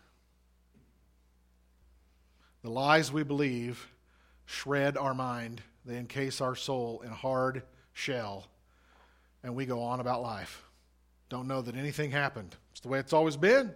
[2.62, 3.90] The lies we believe
[4.46, 8.48] shred our mind, they encase our soul in a hard shell,
[9.44, 10.64] and we go on about life.
[11.30, 12.56] Don't know that anything happened.
[12.72, 13.74] It's the way it's always been.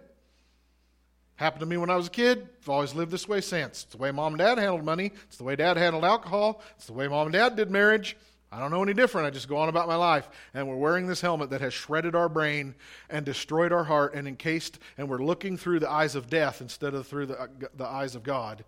[1.36, 2.48] Happened to me when I was a kid.
[2.62, 3.84] I've always lived this way since.
[3.84, 5.12] It's the way mom and dad handled money.
[5.26, 6.62] It's the way dad handled alcohol.
[6.76, 8.16] It's the way mom and dad did marriage.
[8.52, 9.26] I don't know any different.
[9.26, 10.28] I just go on about my life.
[10.52, 12.74] And we're wearing this helmet that has shredded our brain
[13.08, 16.92] and destroyed our heart and encased, and we're looking through the eyes of death instead
[16.92, 18.62] of through the, uh, the eyes of God.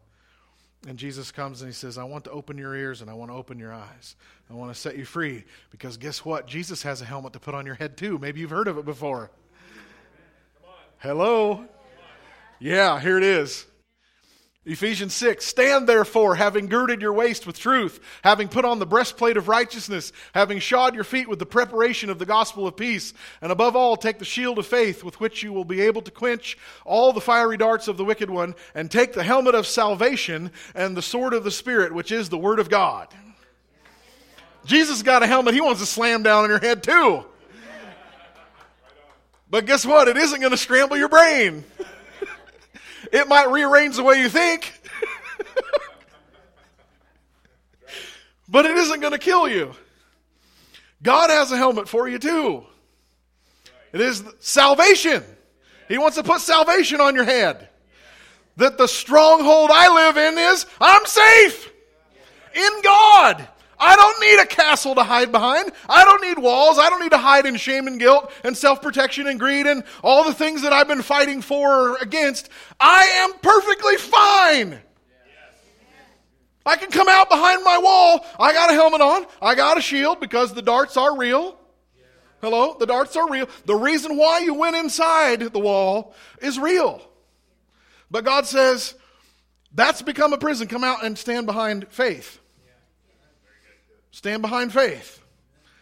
[0.86, 3.30] And Jesus comes and he says, I want to open your ears and I want
[3.30, 4.16] to open your eyes.
[4.50, 5.44] I want to set you free.
[5.70, 6.46] Because guess what?
[6.46, 8.18] Jesus has a helmet to put on your head too.
[8.18, 9.30] Maybe you've heard of it before.
[10.98, 11.64] Hello?
[12.58, 13.66] Yeah, here it is.
[14.66, 19.36] Ephesians 6 Stand therefore, having girded your waist with truth, having put on the breastplate
[19.36, 23.52] of righteousness, having shod your feet with the preparation of the gospel of peace, and
[23.52, 26.56] above all, take the shield of faith with which you will be able to quench
[26.84, 30.96] all the fiery darts of the wicked one, and take the helmet of salvation and
[30.96, 33.08] the sword of the Spirit, which is the word of God.
[34.64, 37.24] Jesus got a helmet he wants to slam down on your head too.
[39.50, 40.08] But guess what?
[40.08, 41.64] It isn't going to scramble your brain.
[43.14, 44.72] It might rearrange the way you think,
[48.48, 49.72] but it isn't going to kill you.
[51.00, 52.66] God has a helmet for you too.
[53.92, 55.22] It is salvation.
[55.86, 57.68] He wants to put salvation on your head.
[58.56, 61.70] That the stronghold I live in is I'm safe
[62.52, 63.48] in God.
[63.78, 65.72] I don't need a castle to hide behind.
[65.88, 66.78] I don't need walls.
[66.78, 69.84] I don't need to hide in shame and guilt and self protection and greed and
[70.02, 72.48] all the things that I've been fighting for or against.
[72.78, 74.80] I am perfectly fine.
[76.66, 78.24] I can come out behind my wall.
[78.40, 79.26] I got a helmet on.
[79.42, 81.58] I got a shield because the darts are real.
[82.40, 82.76] Hello?
[82.78, 83.48] The darts are real.
[83.66, 87.02] The reason why you went inside the wall is real.
[88.10, 88.94] But God says,
[89.74, 90.68] that's become a prison.
[90.68, 92.38] Come out and stand behind faith.
[94.14, 95.20] Stand behind faith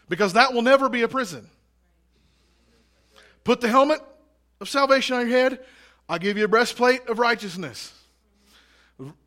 [0.09, 1.47] because that will never be a prison.
[3.43, 3.99] Put the helmet
[4.59, 5.59] of salvation on your head.
[6.09, 7.93] I'll give you a breastplate of righteousness.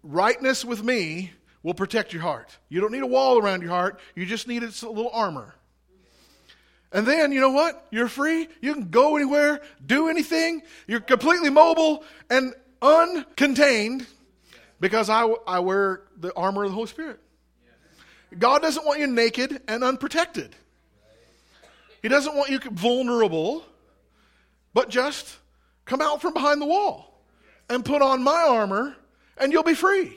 [0.03, 1.31] Rightness with me
[1.62, 2.59] will protect your heart.
[2.69, 5.55] You don't need a wall around your heart, you just need a little armor.
[6.91, 7.87] And then, you know what?
[7.93, 8.49] You're free.
[8.61, 10.62] You can go anywhere, do anything.
[10.89, 14.05] You're completely mobile and uncontained
[14.80, 17.20] because I, I wear the armor of the Holy Spirit.
[18.39, 20.55] God doesn't want you naked and unprotected.
[22.03, 23.64] He doesn't want you vulnerable,
[24.74, 25.39] but just
[25.85, 27.20] come out from behind the wall
[27.68, 28.97] and put on my armor,
[29.39, 30.16] and you'll be free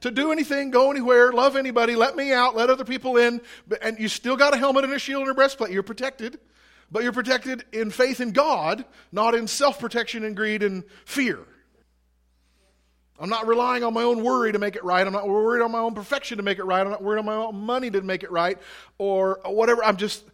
[0.00, 3.40] to do anything, go anywhere, love anybody, let me out, let other people in.
[3.82, 5.72] And you still got a helmet and a shield and a breastplate.
[5.72, 6.38] You're protected,
[6.90, 11.38] but you're protected in faith in God, not in self protection and greed and fear.
[13.20, 15.06] I'm not relying on my own worry to make it right.
[15.06, 16.80] I'm not worried on my own perfection to make it right.
[16.80, 18.58] I'm not worried on my own money to make it right
[18.96, 19.84] or whatever.
[19.84, 20.24] I'm just,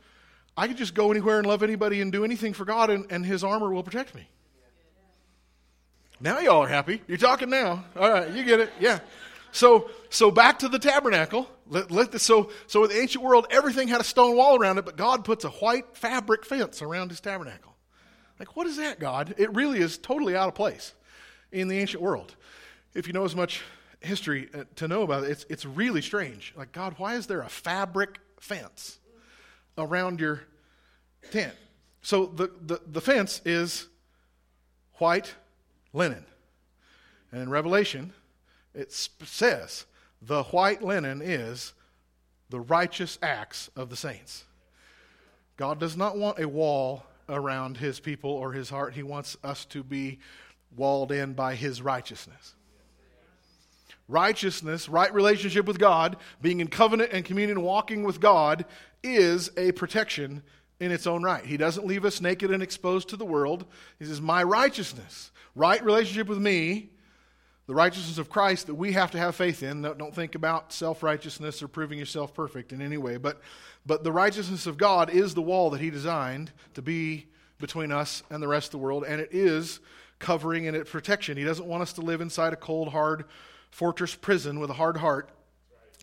[0.57, 3.26] I can just go anywhere and love anybody and do anything for God, and, and
[3.26, 4.28] His armor will protect me.
[6.20, 7.03] Now y'all are happy.
[7.09, 7.84] You're talking now.
[7.97, 8.70] All right, you get it.
[8.78, 9.01] Yeah.
[9.51, 11.51] So, so back to the tabernacle.
[11.68, 14.78] Let, let the, so, so in the ancient world, everything had a stone wall around
[14.78, 17.74] it, but God puts a white fabric fence around His tabernacle.
[18.39, 19.34] Like, what is that, God?
[19.39, 20.95] It really is totally out of place
[21.51, 22.37] in the ancient world
[22.97, 23.62] if you know as much
[24.01, 26.55] history uh, to know about it, it's, it's really strange.
[26.57, 28.99] Like, God, why is there a fabric fence
[29.76, 30.42] around your
[31.30, 31.53] tent?
[32.01, 33.88] So the, the, the fence is
[34.94, 35.34] white
[35.92, 36.24] linen.
[37.30, 38.12] And in Revelation,
[38.74, 39.84] it says
[40.22, 41.74] the white linen is
[42.49, 44.44] the righteous acts of the saints.
[45.59, 48.94] God does not want a wall around his people or his heart.
[48.94, 50.18] He wants us to be
[50.74, 52.55] walled in by his righteousness
[54.09, 58.64] righteousness, right relationship with God, being in covenant and communion, walking with God,
[59.02, 60.42] is a protection
[60.80, 61.44] in its own right.
[61.44, 63.64] He doesn't leave us naked and exposed to the world.
[63.98, 66.90] He says, My righteousness, right relationship with me,
[67.66, 69.82] the righteousness of Christ that we have to have faith in.
[69.82, 73.40] Don't think about self righteousness or proving yourself perfect in any way, but,
[73.84, 77.26] but the righteousness of God is the wall that He designed to be
[77.59, 79.80] between us and the rest of the world, and it is
[80.18, 81.36] covering and it protection.
[81.36, 83.24] He doesn't want us to live inside a cold, hard,
[83.70, 85.30] fortress prison with a hard heart,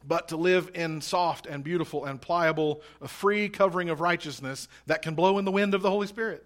[0.06, 5.02] but to live in soft and beautiful and pliable, a free covering of righteousness that
[5.02, 6.46] can blow in the wind of the Holy Spirit.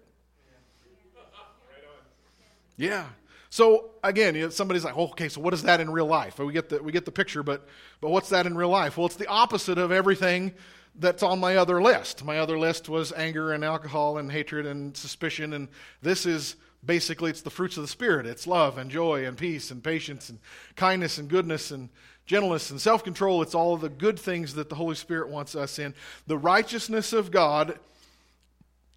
[2.76, 3.06] Yeah.
[3.50, 6.38] So again, you know, somebody's like, oh, "Okay, so what is that in real life?"
[6.38, 7.66] we get the we get the picture, but
[8.00, 8.96] but what's that in real life?
[8.96, 10.54] Well, it's the opposite of everything
[10.94, 12.24] that's on my other list.
[12.24, 15.68] My other list was anger and alcohol and hatred and suspicion, and
[16.02, 18.26] this is basically it's the fruits of the spirit.
[18.26, 20.38] It's love and joy and peace and patience and
[20.76, 21.88] kindness and goodness and
[22.26, 23.42] gentleness and self-control.
[23.42, 25.94] It's all of the good things that the holy spirit wants us in.
[26.26, 27.78] The righteousness of god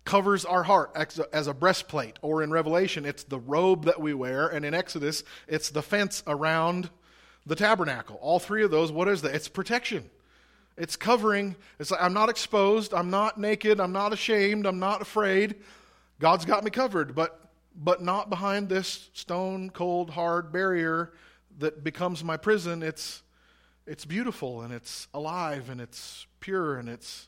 [0.03, 0.91] covers our heart
[1.31, 5.23] as a breastplate or in revelation it's the robe that we wear and in exodus
[5.47, 6.89] it's the fence around
[7.45, 8.17] the tabernacle.
[8.21, 9.33] All three of those what is that?
[9.33, 10.09] It's protection.
[10.77, 11.55] It's covering.
[11.79, 12.93] It's like i'm not exposed.
[12.93, 13.79] I'm not naked.
[13.79, 14.65] I'm not ashamed.
[14.65, 15.55] I'm not afraid.
[16.19, 17.40] God's got me covered but
[17.75, 21.11] but not behind this stone cold hard barrier
[21.59, 23.23] that becomes my prison it's
[23.87, 27.27] it's beautiful and it's alive and it's pure and it's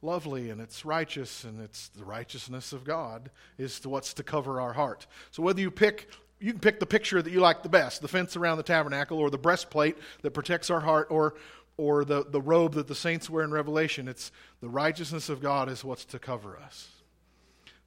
[0.00, 4.60] lovely and it's righteous and it's the righteousness of God is to what's to cover
[4.60, 5.06] our heart.
[5.30, 6.10] So whether you pick
[6.40, 9.18] you can pick the picture that you like the best, the fence around the tabernacle
[9.18, 11.34] or the breastplate that protects our heart or
[11.76, 14.08] or the, the robe that the saints wear in Revelation.
[14.08, 17.01] It's the righteousness of God is what's to cover us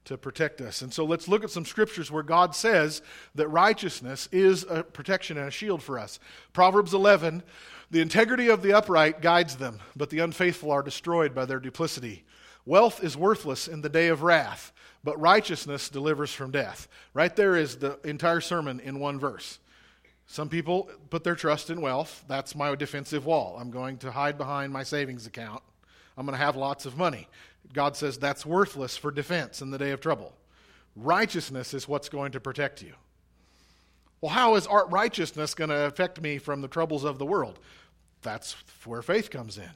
[0.06, 0.82] to protect us.
[0.82, 3.02] And so let's look at some scriptures where God says
[3.34, 6.18] that righteousness is a protection and a shield for us.
[6.52, 7.42] Proverbs 11
[7.90, 12.24] The integrity of the upright guides them, but the unfaithful are destroyed by their duplicity.
[12.64, 14.72] Wealth is worthless in the day of wrath,
[15.04, 16.88] but righteousness delivers from death.
[17.14, 19.58] Right there is the entire sermon in one verse.
[20.26, 22.24] Some people put their trust in wealth.
[22.26, 23.56] That's my defensive wall.
[23.60, 25.62] I'm going to hide behind my savings account.
[26.16, 27.28] I'm going to have lots of money.
[27.72, 30.32] God says that's worthless for defense in the day of trouble.
[30.94, 32.94] Righteousness is what's going to protect you.
[34.20, 37.58] Well, how is art righteousness going to affect me from the troubles of the world?
[38.22, 39.70] That's where faith comes in.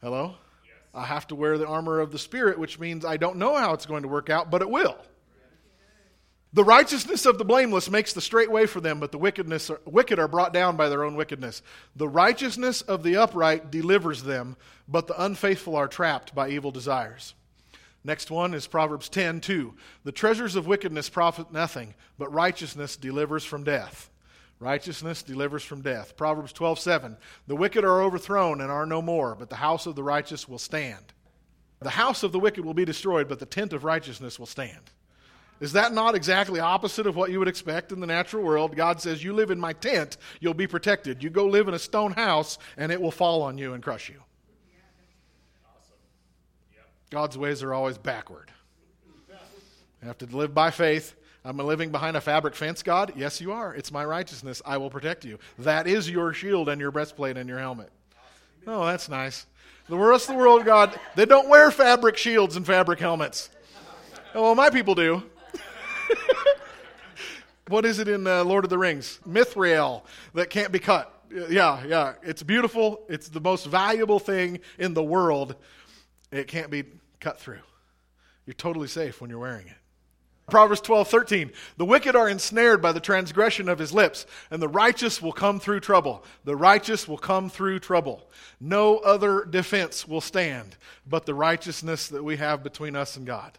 [0.00, 0.36] Hello?
[0.64, 0.74] Yes.
[0.94, 3.74] I have to wear the armor of the Spirit, which means I don't know how
[3.74, 4.96] it's going to work out, but it will.
[6.52, 10.18] The righteousness of the blameless makes the straight way for them, but the wickedness, wicked
[10.18, 11.60] are brought down by their own wickedness.
[11.94, 14.56] The righteousness of the upright delivers them,
[14.88, 17.34] but the unfaithful are trapped by evil desires.
[18.02, 19.74] Next one is Proverbs 10 2.
[20.04, 24.08] The treasures of wickedness profit nothing, but righteousness delivers from death.
[24.60, 26.16] Righteousness delivers from death.
[26.16, 27.16] Proverbs 12 7.
[27.46, 30.58] The wicked are overthrown and are no more, but the house of the righteous will
[30.58, 31.12] stand.
[31.80, 34.90] The house of the wicked will be destroyed, but the tent of righteousness will stand.
[35.60, 38.76] Is that not exactly opposite of what you would expect in the natural world?
[38.76, 41.22] God says, You live in my tent, you'll be protected.
[41.22, 44.08] You go live in a stone house, and it will fall on you and crush
[44.08, 44.22] you.
[47.10, 48.50] God's ways are always backward.
[50.02, 51.14] You have to live by faith.
[51.44, 53.12] I'm living behind a fabric fence, God?
[53.16, 53.74] Yes, you are.
[53.74, 54.60] It's my righteousness.
[54.64, 55.38] I will protect you.
[55.58, 57.90] That is your shield and your breastplate and your helmet.
[58.66, 59.46] Oh, that's nice.
[59.88, 63.48] The rest of the world, God, they don't wear fabric shields and fabric helmets.
[64.34, 65.22] Oh, well, my people do.
[67.70, 69.20] What is it in uh, Lord of the Rings?
[69.26, 70.02] Mithril
[70.34, 71.12] that can't be cut.
[71.30, 72.14] Yeah, yeah.
[72.22, 73.02] It's beautiful.
[73.08, 75.56] It's the most valuable thing in the world.
[76.32, 76.84] It can't be
[77.20, 77.60] cut through.
[78.46, 79.74] You're totally safe when you're wearing it.
[80.48, 81.52] Proverbs 12, 13.
[81.76, 85.60] The wicked are ensnared by the transgression of his lips, and the righteous will come
[85.60, 86.24] through trouble.
[86.44, 88.30] The righteous will come through trouble.
[88.58, 93.58] No other defense will stand but the righteousness that we have between us and God.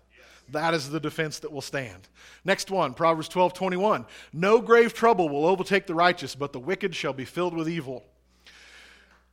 [0.51, 2.07] That is the defense that will stand.
[2.43, 4.05] Next one, Proverbs 12, 21.
[4.33, 8.03] No grave trouble will overtake the righteous, but the wicked shall be filled with evil.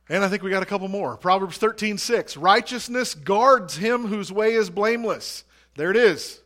[0.09, 1.17] And I think we got a couple more.
[1.17, 2.37] Proverbs 13, 6.
[2.37, 5.43] Righteousness guards him whose way is blameless.
[5.75, 6.39] There it is.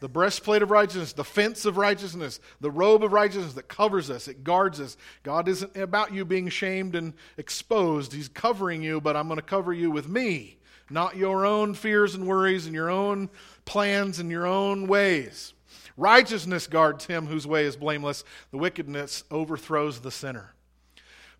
[0.00, 4.26] The breastplate of righteousness, the fence of righteousness, the robe of righteousness that covers us,
[4.26, 4.96] it guards us.
[5.22, 8.12] God isn't about you being shamed and exposed.
[8.12, 10.56] He's covering you, but I'm going to cover you with me,
[10.90, 13.30] not your own fears and worries and your own
[13.64, 15.54] plans and your own ways.
[15.96, 18.24] Righteousness guards him whose way is blameless.
[18.50, 20.54] The wickedness overthrows the sinner.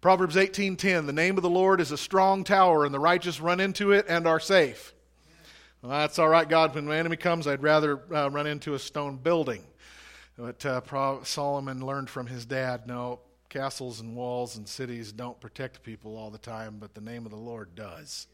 [0.01, 3.61] Proverbs 18:10 The name of the Lord is a strong tower and the righteous run
[3.61, 4.93] into it and are safe.
[5.81, 6.75] Well, that's all right, God.
[6.75, 9.65] When my enemy comes, I'd rather uh, run into a stone building.
[10.37, 15.83] But uh, Solomon learned from his dad no, castles and walls and cities don't protect
[15.83, 18.27] people all the time, but the name of the Lord does.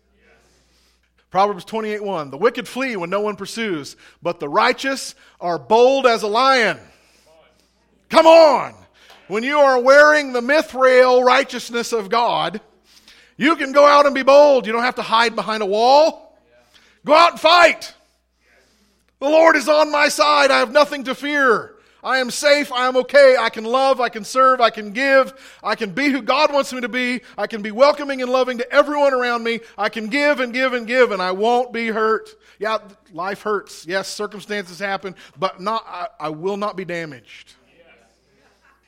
[1.30, 6.06] Proverbs 28 1 The wicked flee when no one pursues, but the righteous are bold
[6.06, 6.78] as a lion.
[8.08, 8.74] Come on!
[9.28, 12.62] When you are wearing the mithril righteousness of God,
[13.36, 14.66] you can go out and be bold.
[14.66, 16.38] You don't have to hide behind a wall.
[17.04, 17.94] Go out and fight.
[19.20, 20.50] The Lord is on my side.
[20.50, 21.74] I have nothing to fear.
[22.02, 22.72] I am safe.
[22.72, 23.36] I am okay.
[23.38, 24.00] I can love.
[24.00, 24.60] I can serve.
[24.60, 25.32] I can give.
[25.62, 27.20] I can be who God wants me to be.
[27.36, 29.60] I can be welcoming and loving to everyone around me.
[29.76, 32.30] I can give and give and give, and I won't be hurt.
[32.58, 32.78] Yeah,
[33.12, 33.86] life hurts.
[33.86, 35.84] Yes, circumstances happen, but not.
[35.86, 37.54] I, I will not be damaged.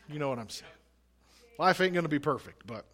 [0.08, 0.72] You know what I'm saying.
[1.58, 2.84] Life ain't going to be perfect, but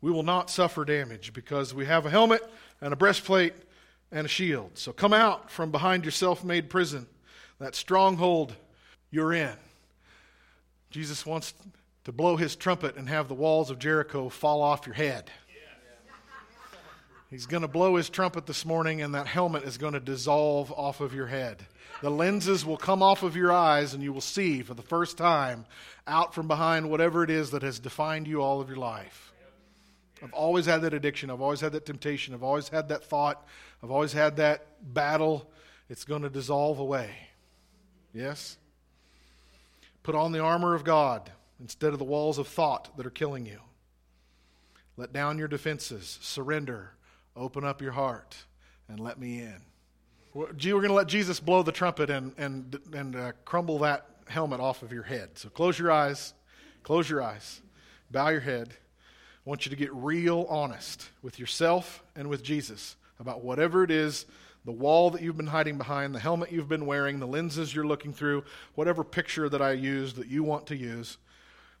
[0.00, 2.42] we will not suffer damage because we have a helmet
[2.80, 3.54] and a breastplate
[4.12, 4.72] and a shield.
[4.74, 7.06] So come out from behind your self made prison,
[7.58, 8.54] that stronghold
[9.10, 9.56] you're in.
[10.90, 11.54] Jesus wants
[12.04, 15.30] to blow his trumpet and have the walls of Jericho fall off your head.
[17.30, 20.72] He's going to blow his trumpet this morning, and that helmet is going to dissolve
[20.72, 21.66] off of your head.
[22.00, 25.18] The lenses will come off of your eyes, and you will see for the first
[25.18, 25.66] time
[26.06, 29.32] out from behind whatever it is that has defined you all of your life.
[30.22, 31.30] I've always had that addiction.
[31.30, 32.32] I've always had that temptation.
[32.32, 33.46] I've always had that thought.
[33.82, 35.50] I've always had that battle.
[35.90, 37.10] It's going to dissolve away.
[38.14, 38.56] Yes?
[40.08, 41.30] Put on the armor of God
[41.60, 43.60] instead of the walls of thought that are killing you.
[44.96, 46.18] Let down your defenses.
[46.22, 46.92] Surrender.
[47.36, 48.34] Open up your heart
[48.88, 49.60] and let me in.
[50.32, 54.60] We're going to let Jesus blow the trumpet and, and, and uh, crumble that helmet
[54.60, 55.32] off of your head.
[55.34, 56.32] So close your eyes.
[56.84, 57.60] Close your eyes.
[58.10, 58.70] Bow your head.
[58.70, 63.90] I want you to get real honest with yourself and with Jesus about whatever it
[63.90, 64.24] is
[64.64, 67.86] the wall that you've been hiding behind, the helmet you've been wearing, the lenses you're
[67.86, 68.44] looking through,
[68.74, 71.18] whatever picture that I use that you want to use.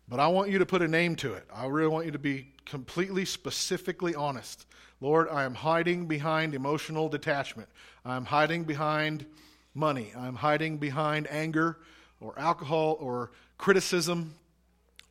[0.08, 1.44] But I want you to put a name to it.
[1.52, 4.66] I really want you to be completely, specifically honest.
[5.00, 7.68] Lord, I am hiding behind emotional detachment.
[8.04, 9.26] I'm hiding behind
[9.74, 10.12] money.
[10.16, 11.78] I'm hiding behind anger
[12.20, 14.34] or alcohol or criticism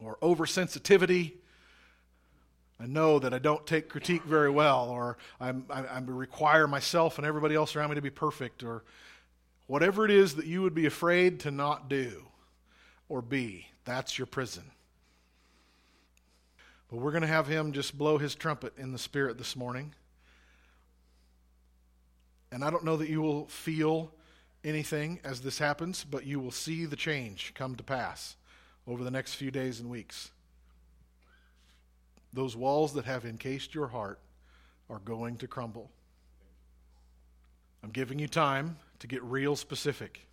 [0.03, 1.33] or oversensitivity
[2.79, 7.17] I know that I don't take critique very well, or I'm, I, I require myself
[7.17, 8.83] and everybody else around me to be perfect, or
[9.65, 12.25] whatever it is that you would be afraid to not do
[13.09, 13.67] or be.
[13.85, 14.63] That's your prison.
[16.89, 19.93] But we're going to have him just blow his trumpet in the Spirit this morning.
[22.51, 24.11] And I don't know that you will feel
[24.63, 28.35] anything as this happens, but you will see the change come to pass
[28.87, 30.31] over the next few days and weeks.
[32.33, 34.19] Those walls that have encased your heart
[34.89, 35.91] are going to crumble.
[37.83, 40.27] I'm giving you time to get real specific.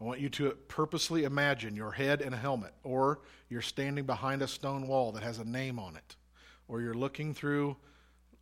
[0.00, 4.42] I want you to purposely imagine your head in a helmet, or you're standing behind
[4.42, 6.16] a stone wall that has a name on it,
[6.68, 7.76] or you're looking through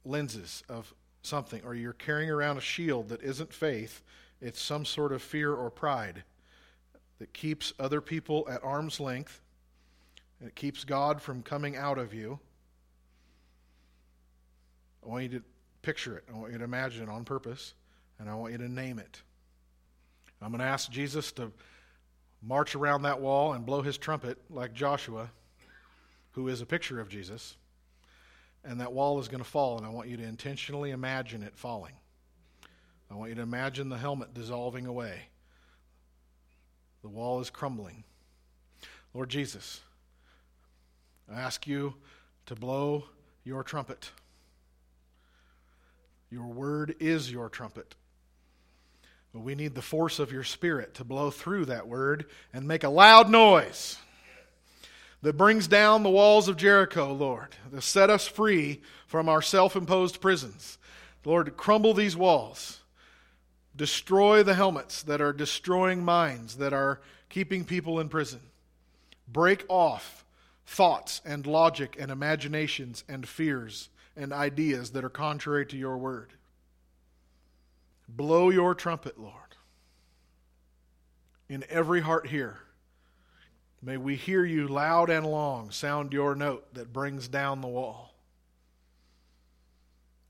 [0.05, 0.93] lenses of
[1.23, 4.03] something, or you're carrying around a shield that isn't faith,
[4.41, 6.25] it's some sort of fear or pride
[7.19, 9.41] that keeps other people at arm's length
[10.41, 12.39] it keeps God from coming out of you.
[15.05, 15.45] I want you to
[15.83, 16.25] picture it.
[16.33, 17.75] I want you to imagine it on purpose,
[18.19, 19.23] and I want you to name it.
[20.41, 21.51] I'm going to ask Jesus to
[22.43, 25.31] march around that wall and blow his trumpet like Joshua,
[26.33, 27.57] who is a picture of Jesus.
[28.65, 31.57] And that wall is going to fall, and I want you to intentionally imagine it
[31.57, 31.95] falling.
[33.11, 35.21] I want you to imagine the helmet dissolving away.
[37.03, 38.05] The wall is crumbling.
[39.13, 39.81] Lord Jesus,
[41.33, 41.95] I ask you
[42.47, 43.05] to blow
[43.45, 44.11] your trumpet.
[46.31, 47.95] Your word is your trumpet.
[49.33, 52.85] But we need the force of your Spirit to blow through that word and make
[52.85, 53.99] a loud noise
[55.23, 59.75] that brings down the walls of Jericho, Lord, to set us free from our self
[59.75, 60.79] imposed prisons.
[61.25, 62.81] Lord, crumble these walls.
[63.75, 68.41] Destroy the helmets that are destroying minds, that are keeping people in prison.
[69.27, 70.24] Break off
[70.67, 76.33] thoughts and logic and imaginations and fears and ideas that are contrary to your word.
[78.09, 79.57] Blow your trumpet, Lord,
[81.49, 82.59] in every heart here.
[83.83, 88.15] May we hear you loud and long sound your note that brings down the wall.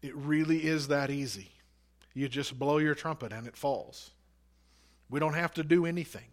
[0.03, 1.51] It really is that easy.
[2.15, 4.11] You just blow your trumpet and it falls.
[5.09, 6.27] We don't have to do anything.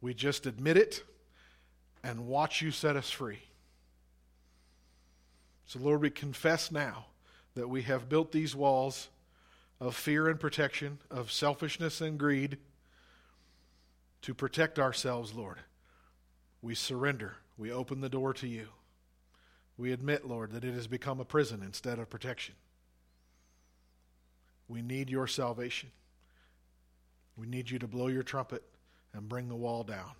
[0.00, 1.02] We just admit it
[2.02, 3.42] and watch you set us free.
[5.66, 7.06] So, Lord, we confess now
[7.54, 9.08] that we have built these walls
[9.80, 12.58] of fear and protection, of selfishness and greed
[14.22, 15.58] to protect ourselves, Lord.
[16.60, 17.36] We surrender.
[17.58, 18.68] We open the door to you.
[19.76, 22.54] We admit, Lord, that it has become a prison instead of protection.
[24.68, 25.90] We need your salvation.
[27.36, 28.62] We need you to blow your trumpet
[29.12, 30.12] and bring the wall down.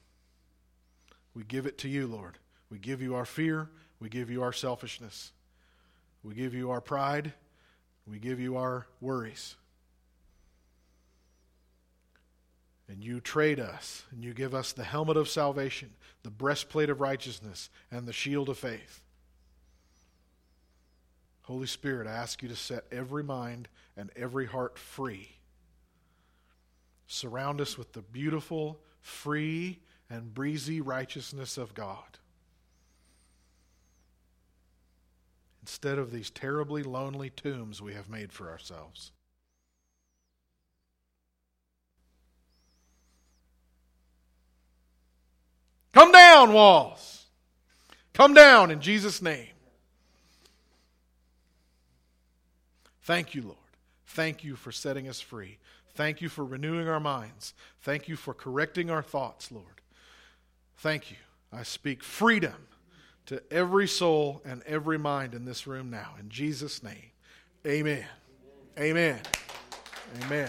[1.35, 2.39] We give it to you, Lord.
[2.71, 3.69] We give you our fear.
[4.01, 5.33] We give you our selfishness.
[6.23, 7.33] We give you our pride.
[8.07, 9.57] We give you our worries.
[12.89, 15.91] And you trade us, and you give us the helmet of salvation,
[16.23, 19.01] the breastplate of righteousness, and the shield of faith.
[21.43, 25.37] Holy Spirit, I ask you to set every mind and every heart free.
[27.07, 29.81] Surround us with the beautiful, free,
[30.13, 32.19] and breezy righteousness of God.
[35.63, 39.13] instead of these terribly lonely tombs we have made for ourselves.
[45.93, 47.27] Come down, walls.
[48.13, 49.49] Come down in Jesus' name.
[53.03, 53.57] Thank you, Lord.
[54.07, 55.59] Thank you for setting us free.
[55.95, 57.55] Thank you for renewing our minds.
[57.83, 59.82] Thank you for correcting our thoughts, Lord.
[60.83, 61.17] Thank you.
[61.53, 62.67] I speak freedom
[63.27, 66.15] to every soul and every mind in this room now.
[66.19, 67.13] In Jesus' name,
[67.65, 68.05] amen.
[68.77, 69.21] Amen.
[70.17, 70.25] Amen.
[70.25, 70.49] amen.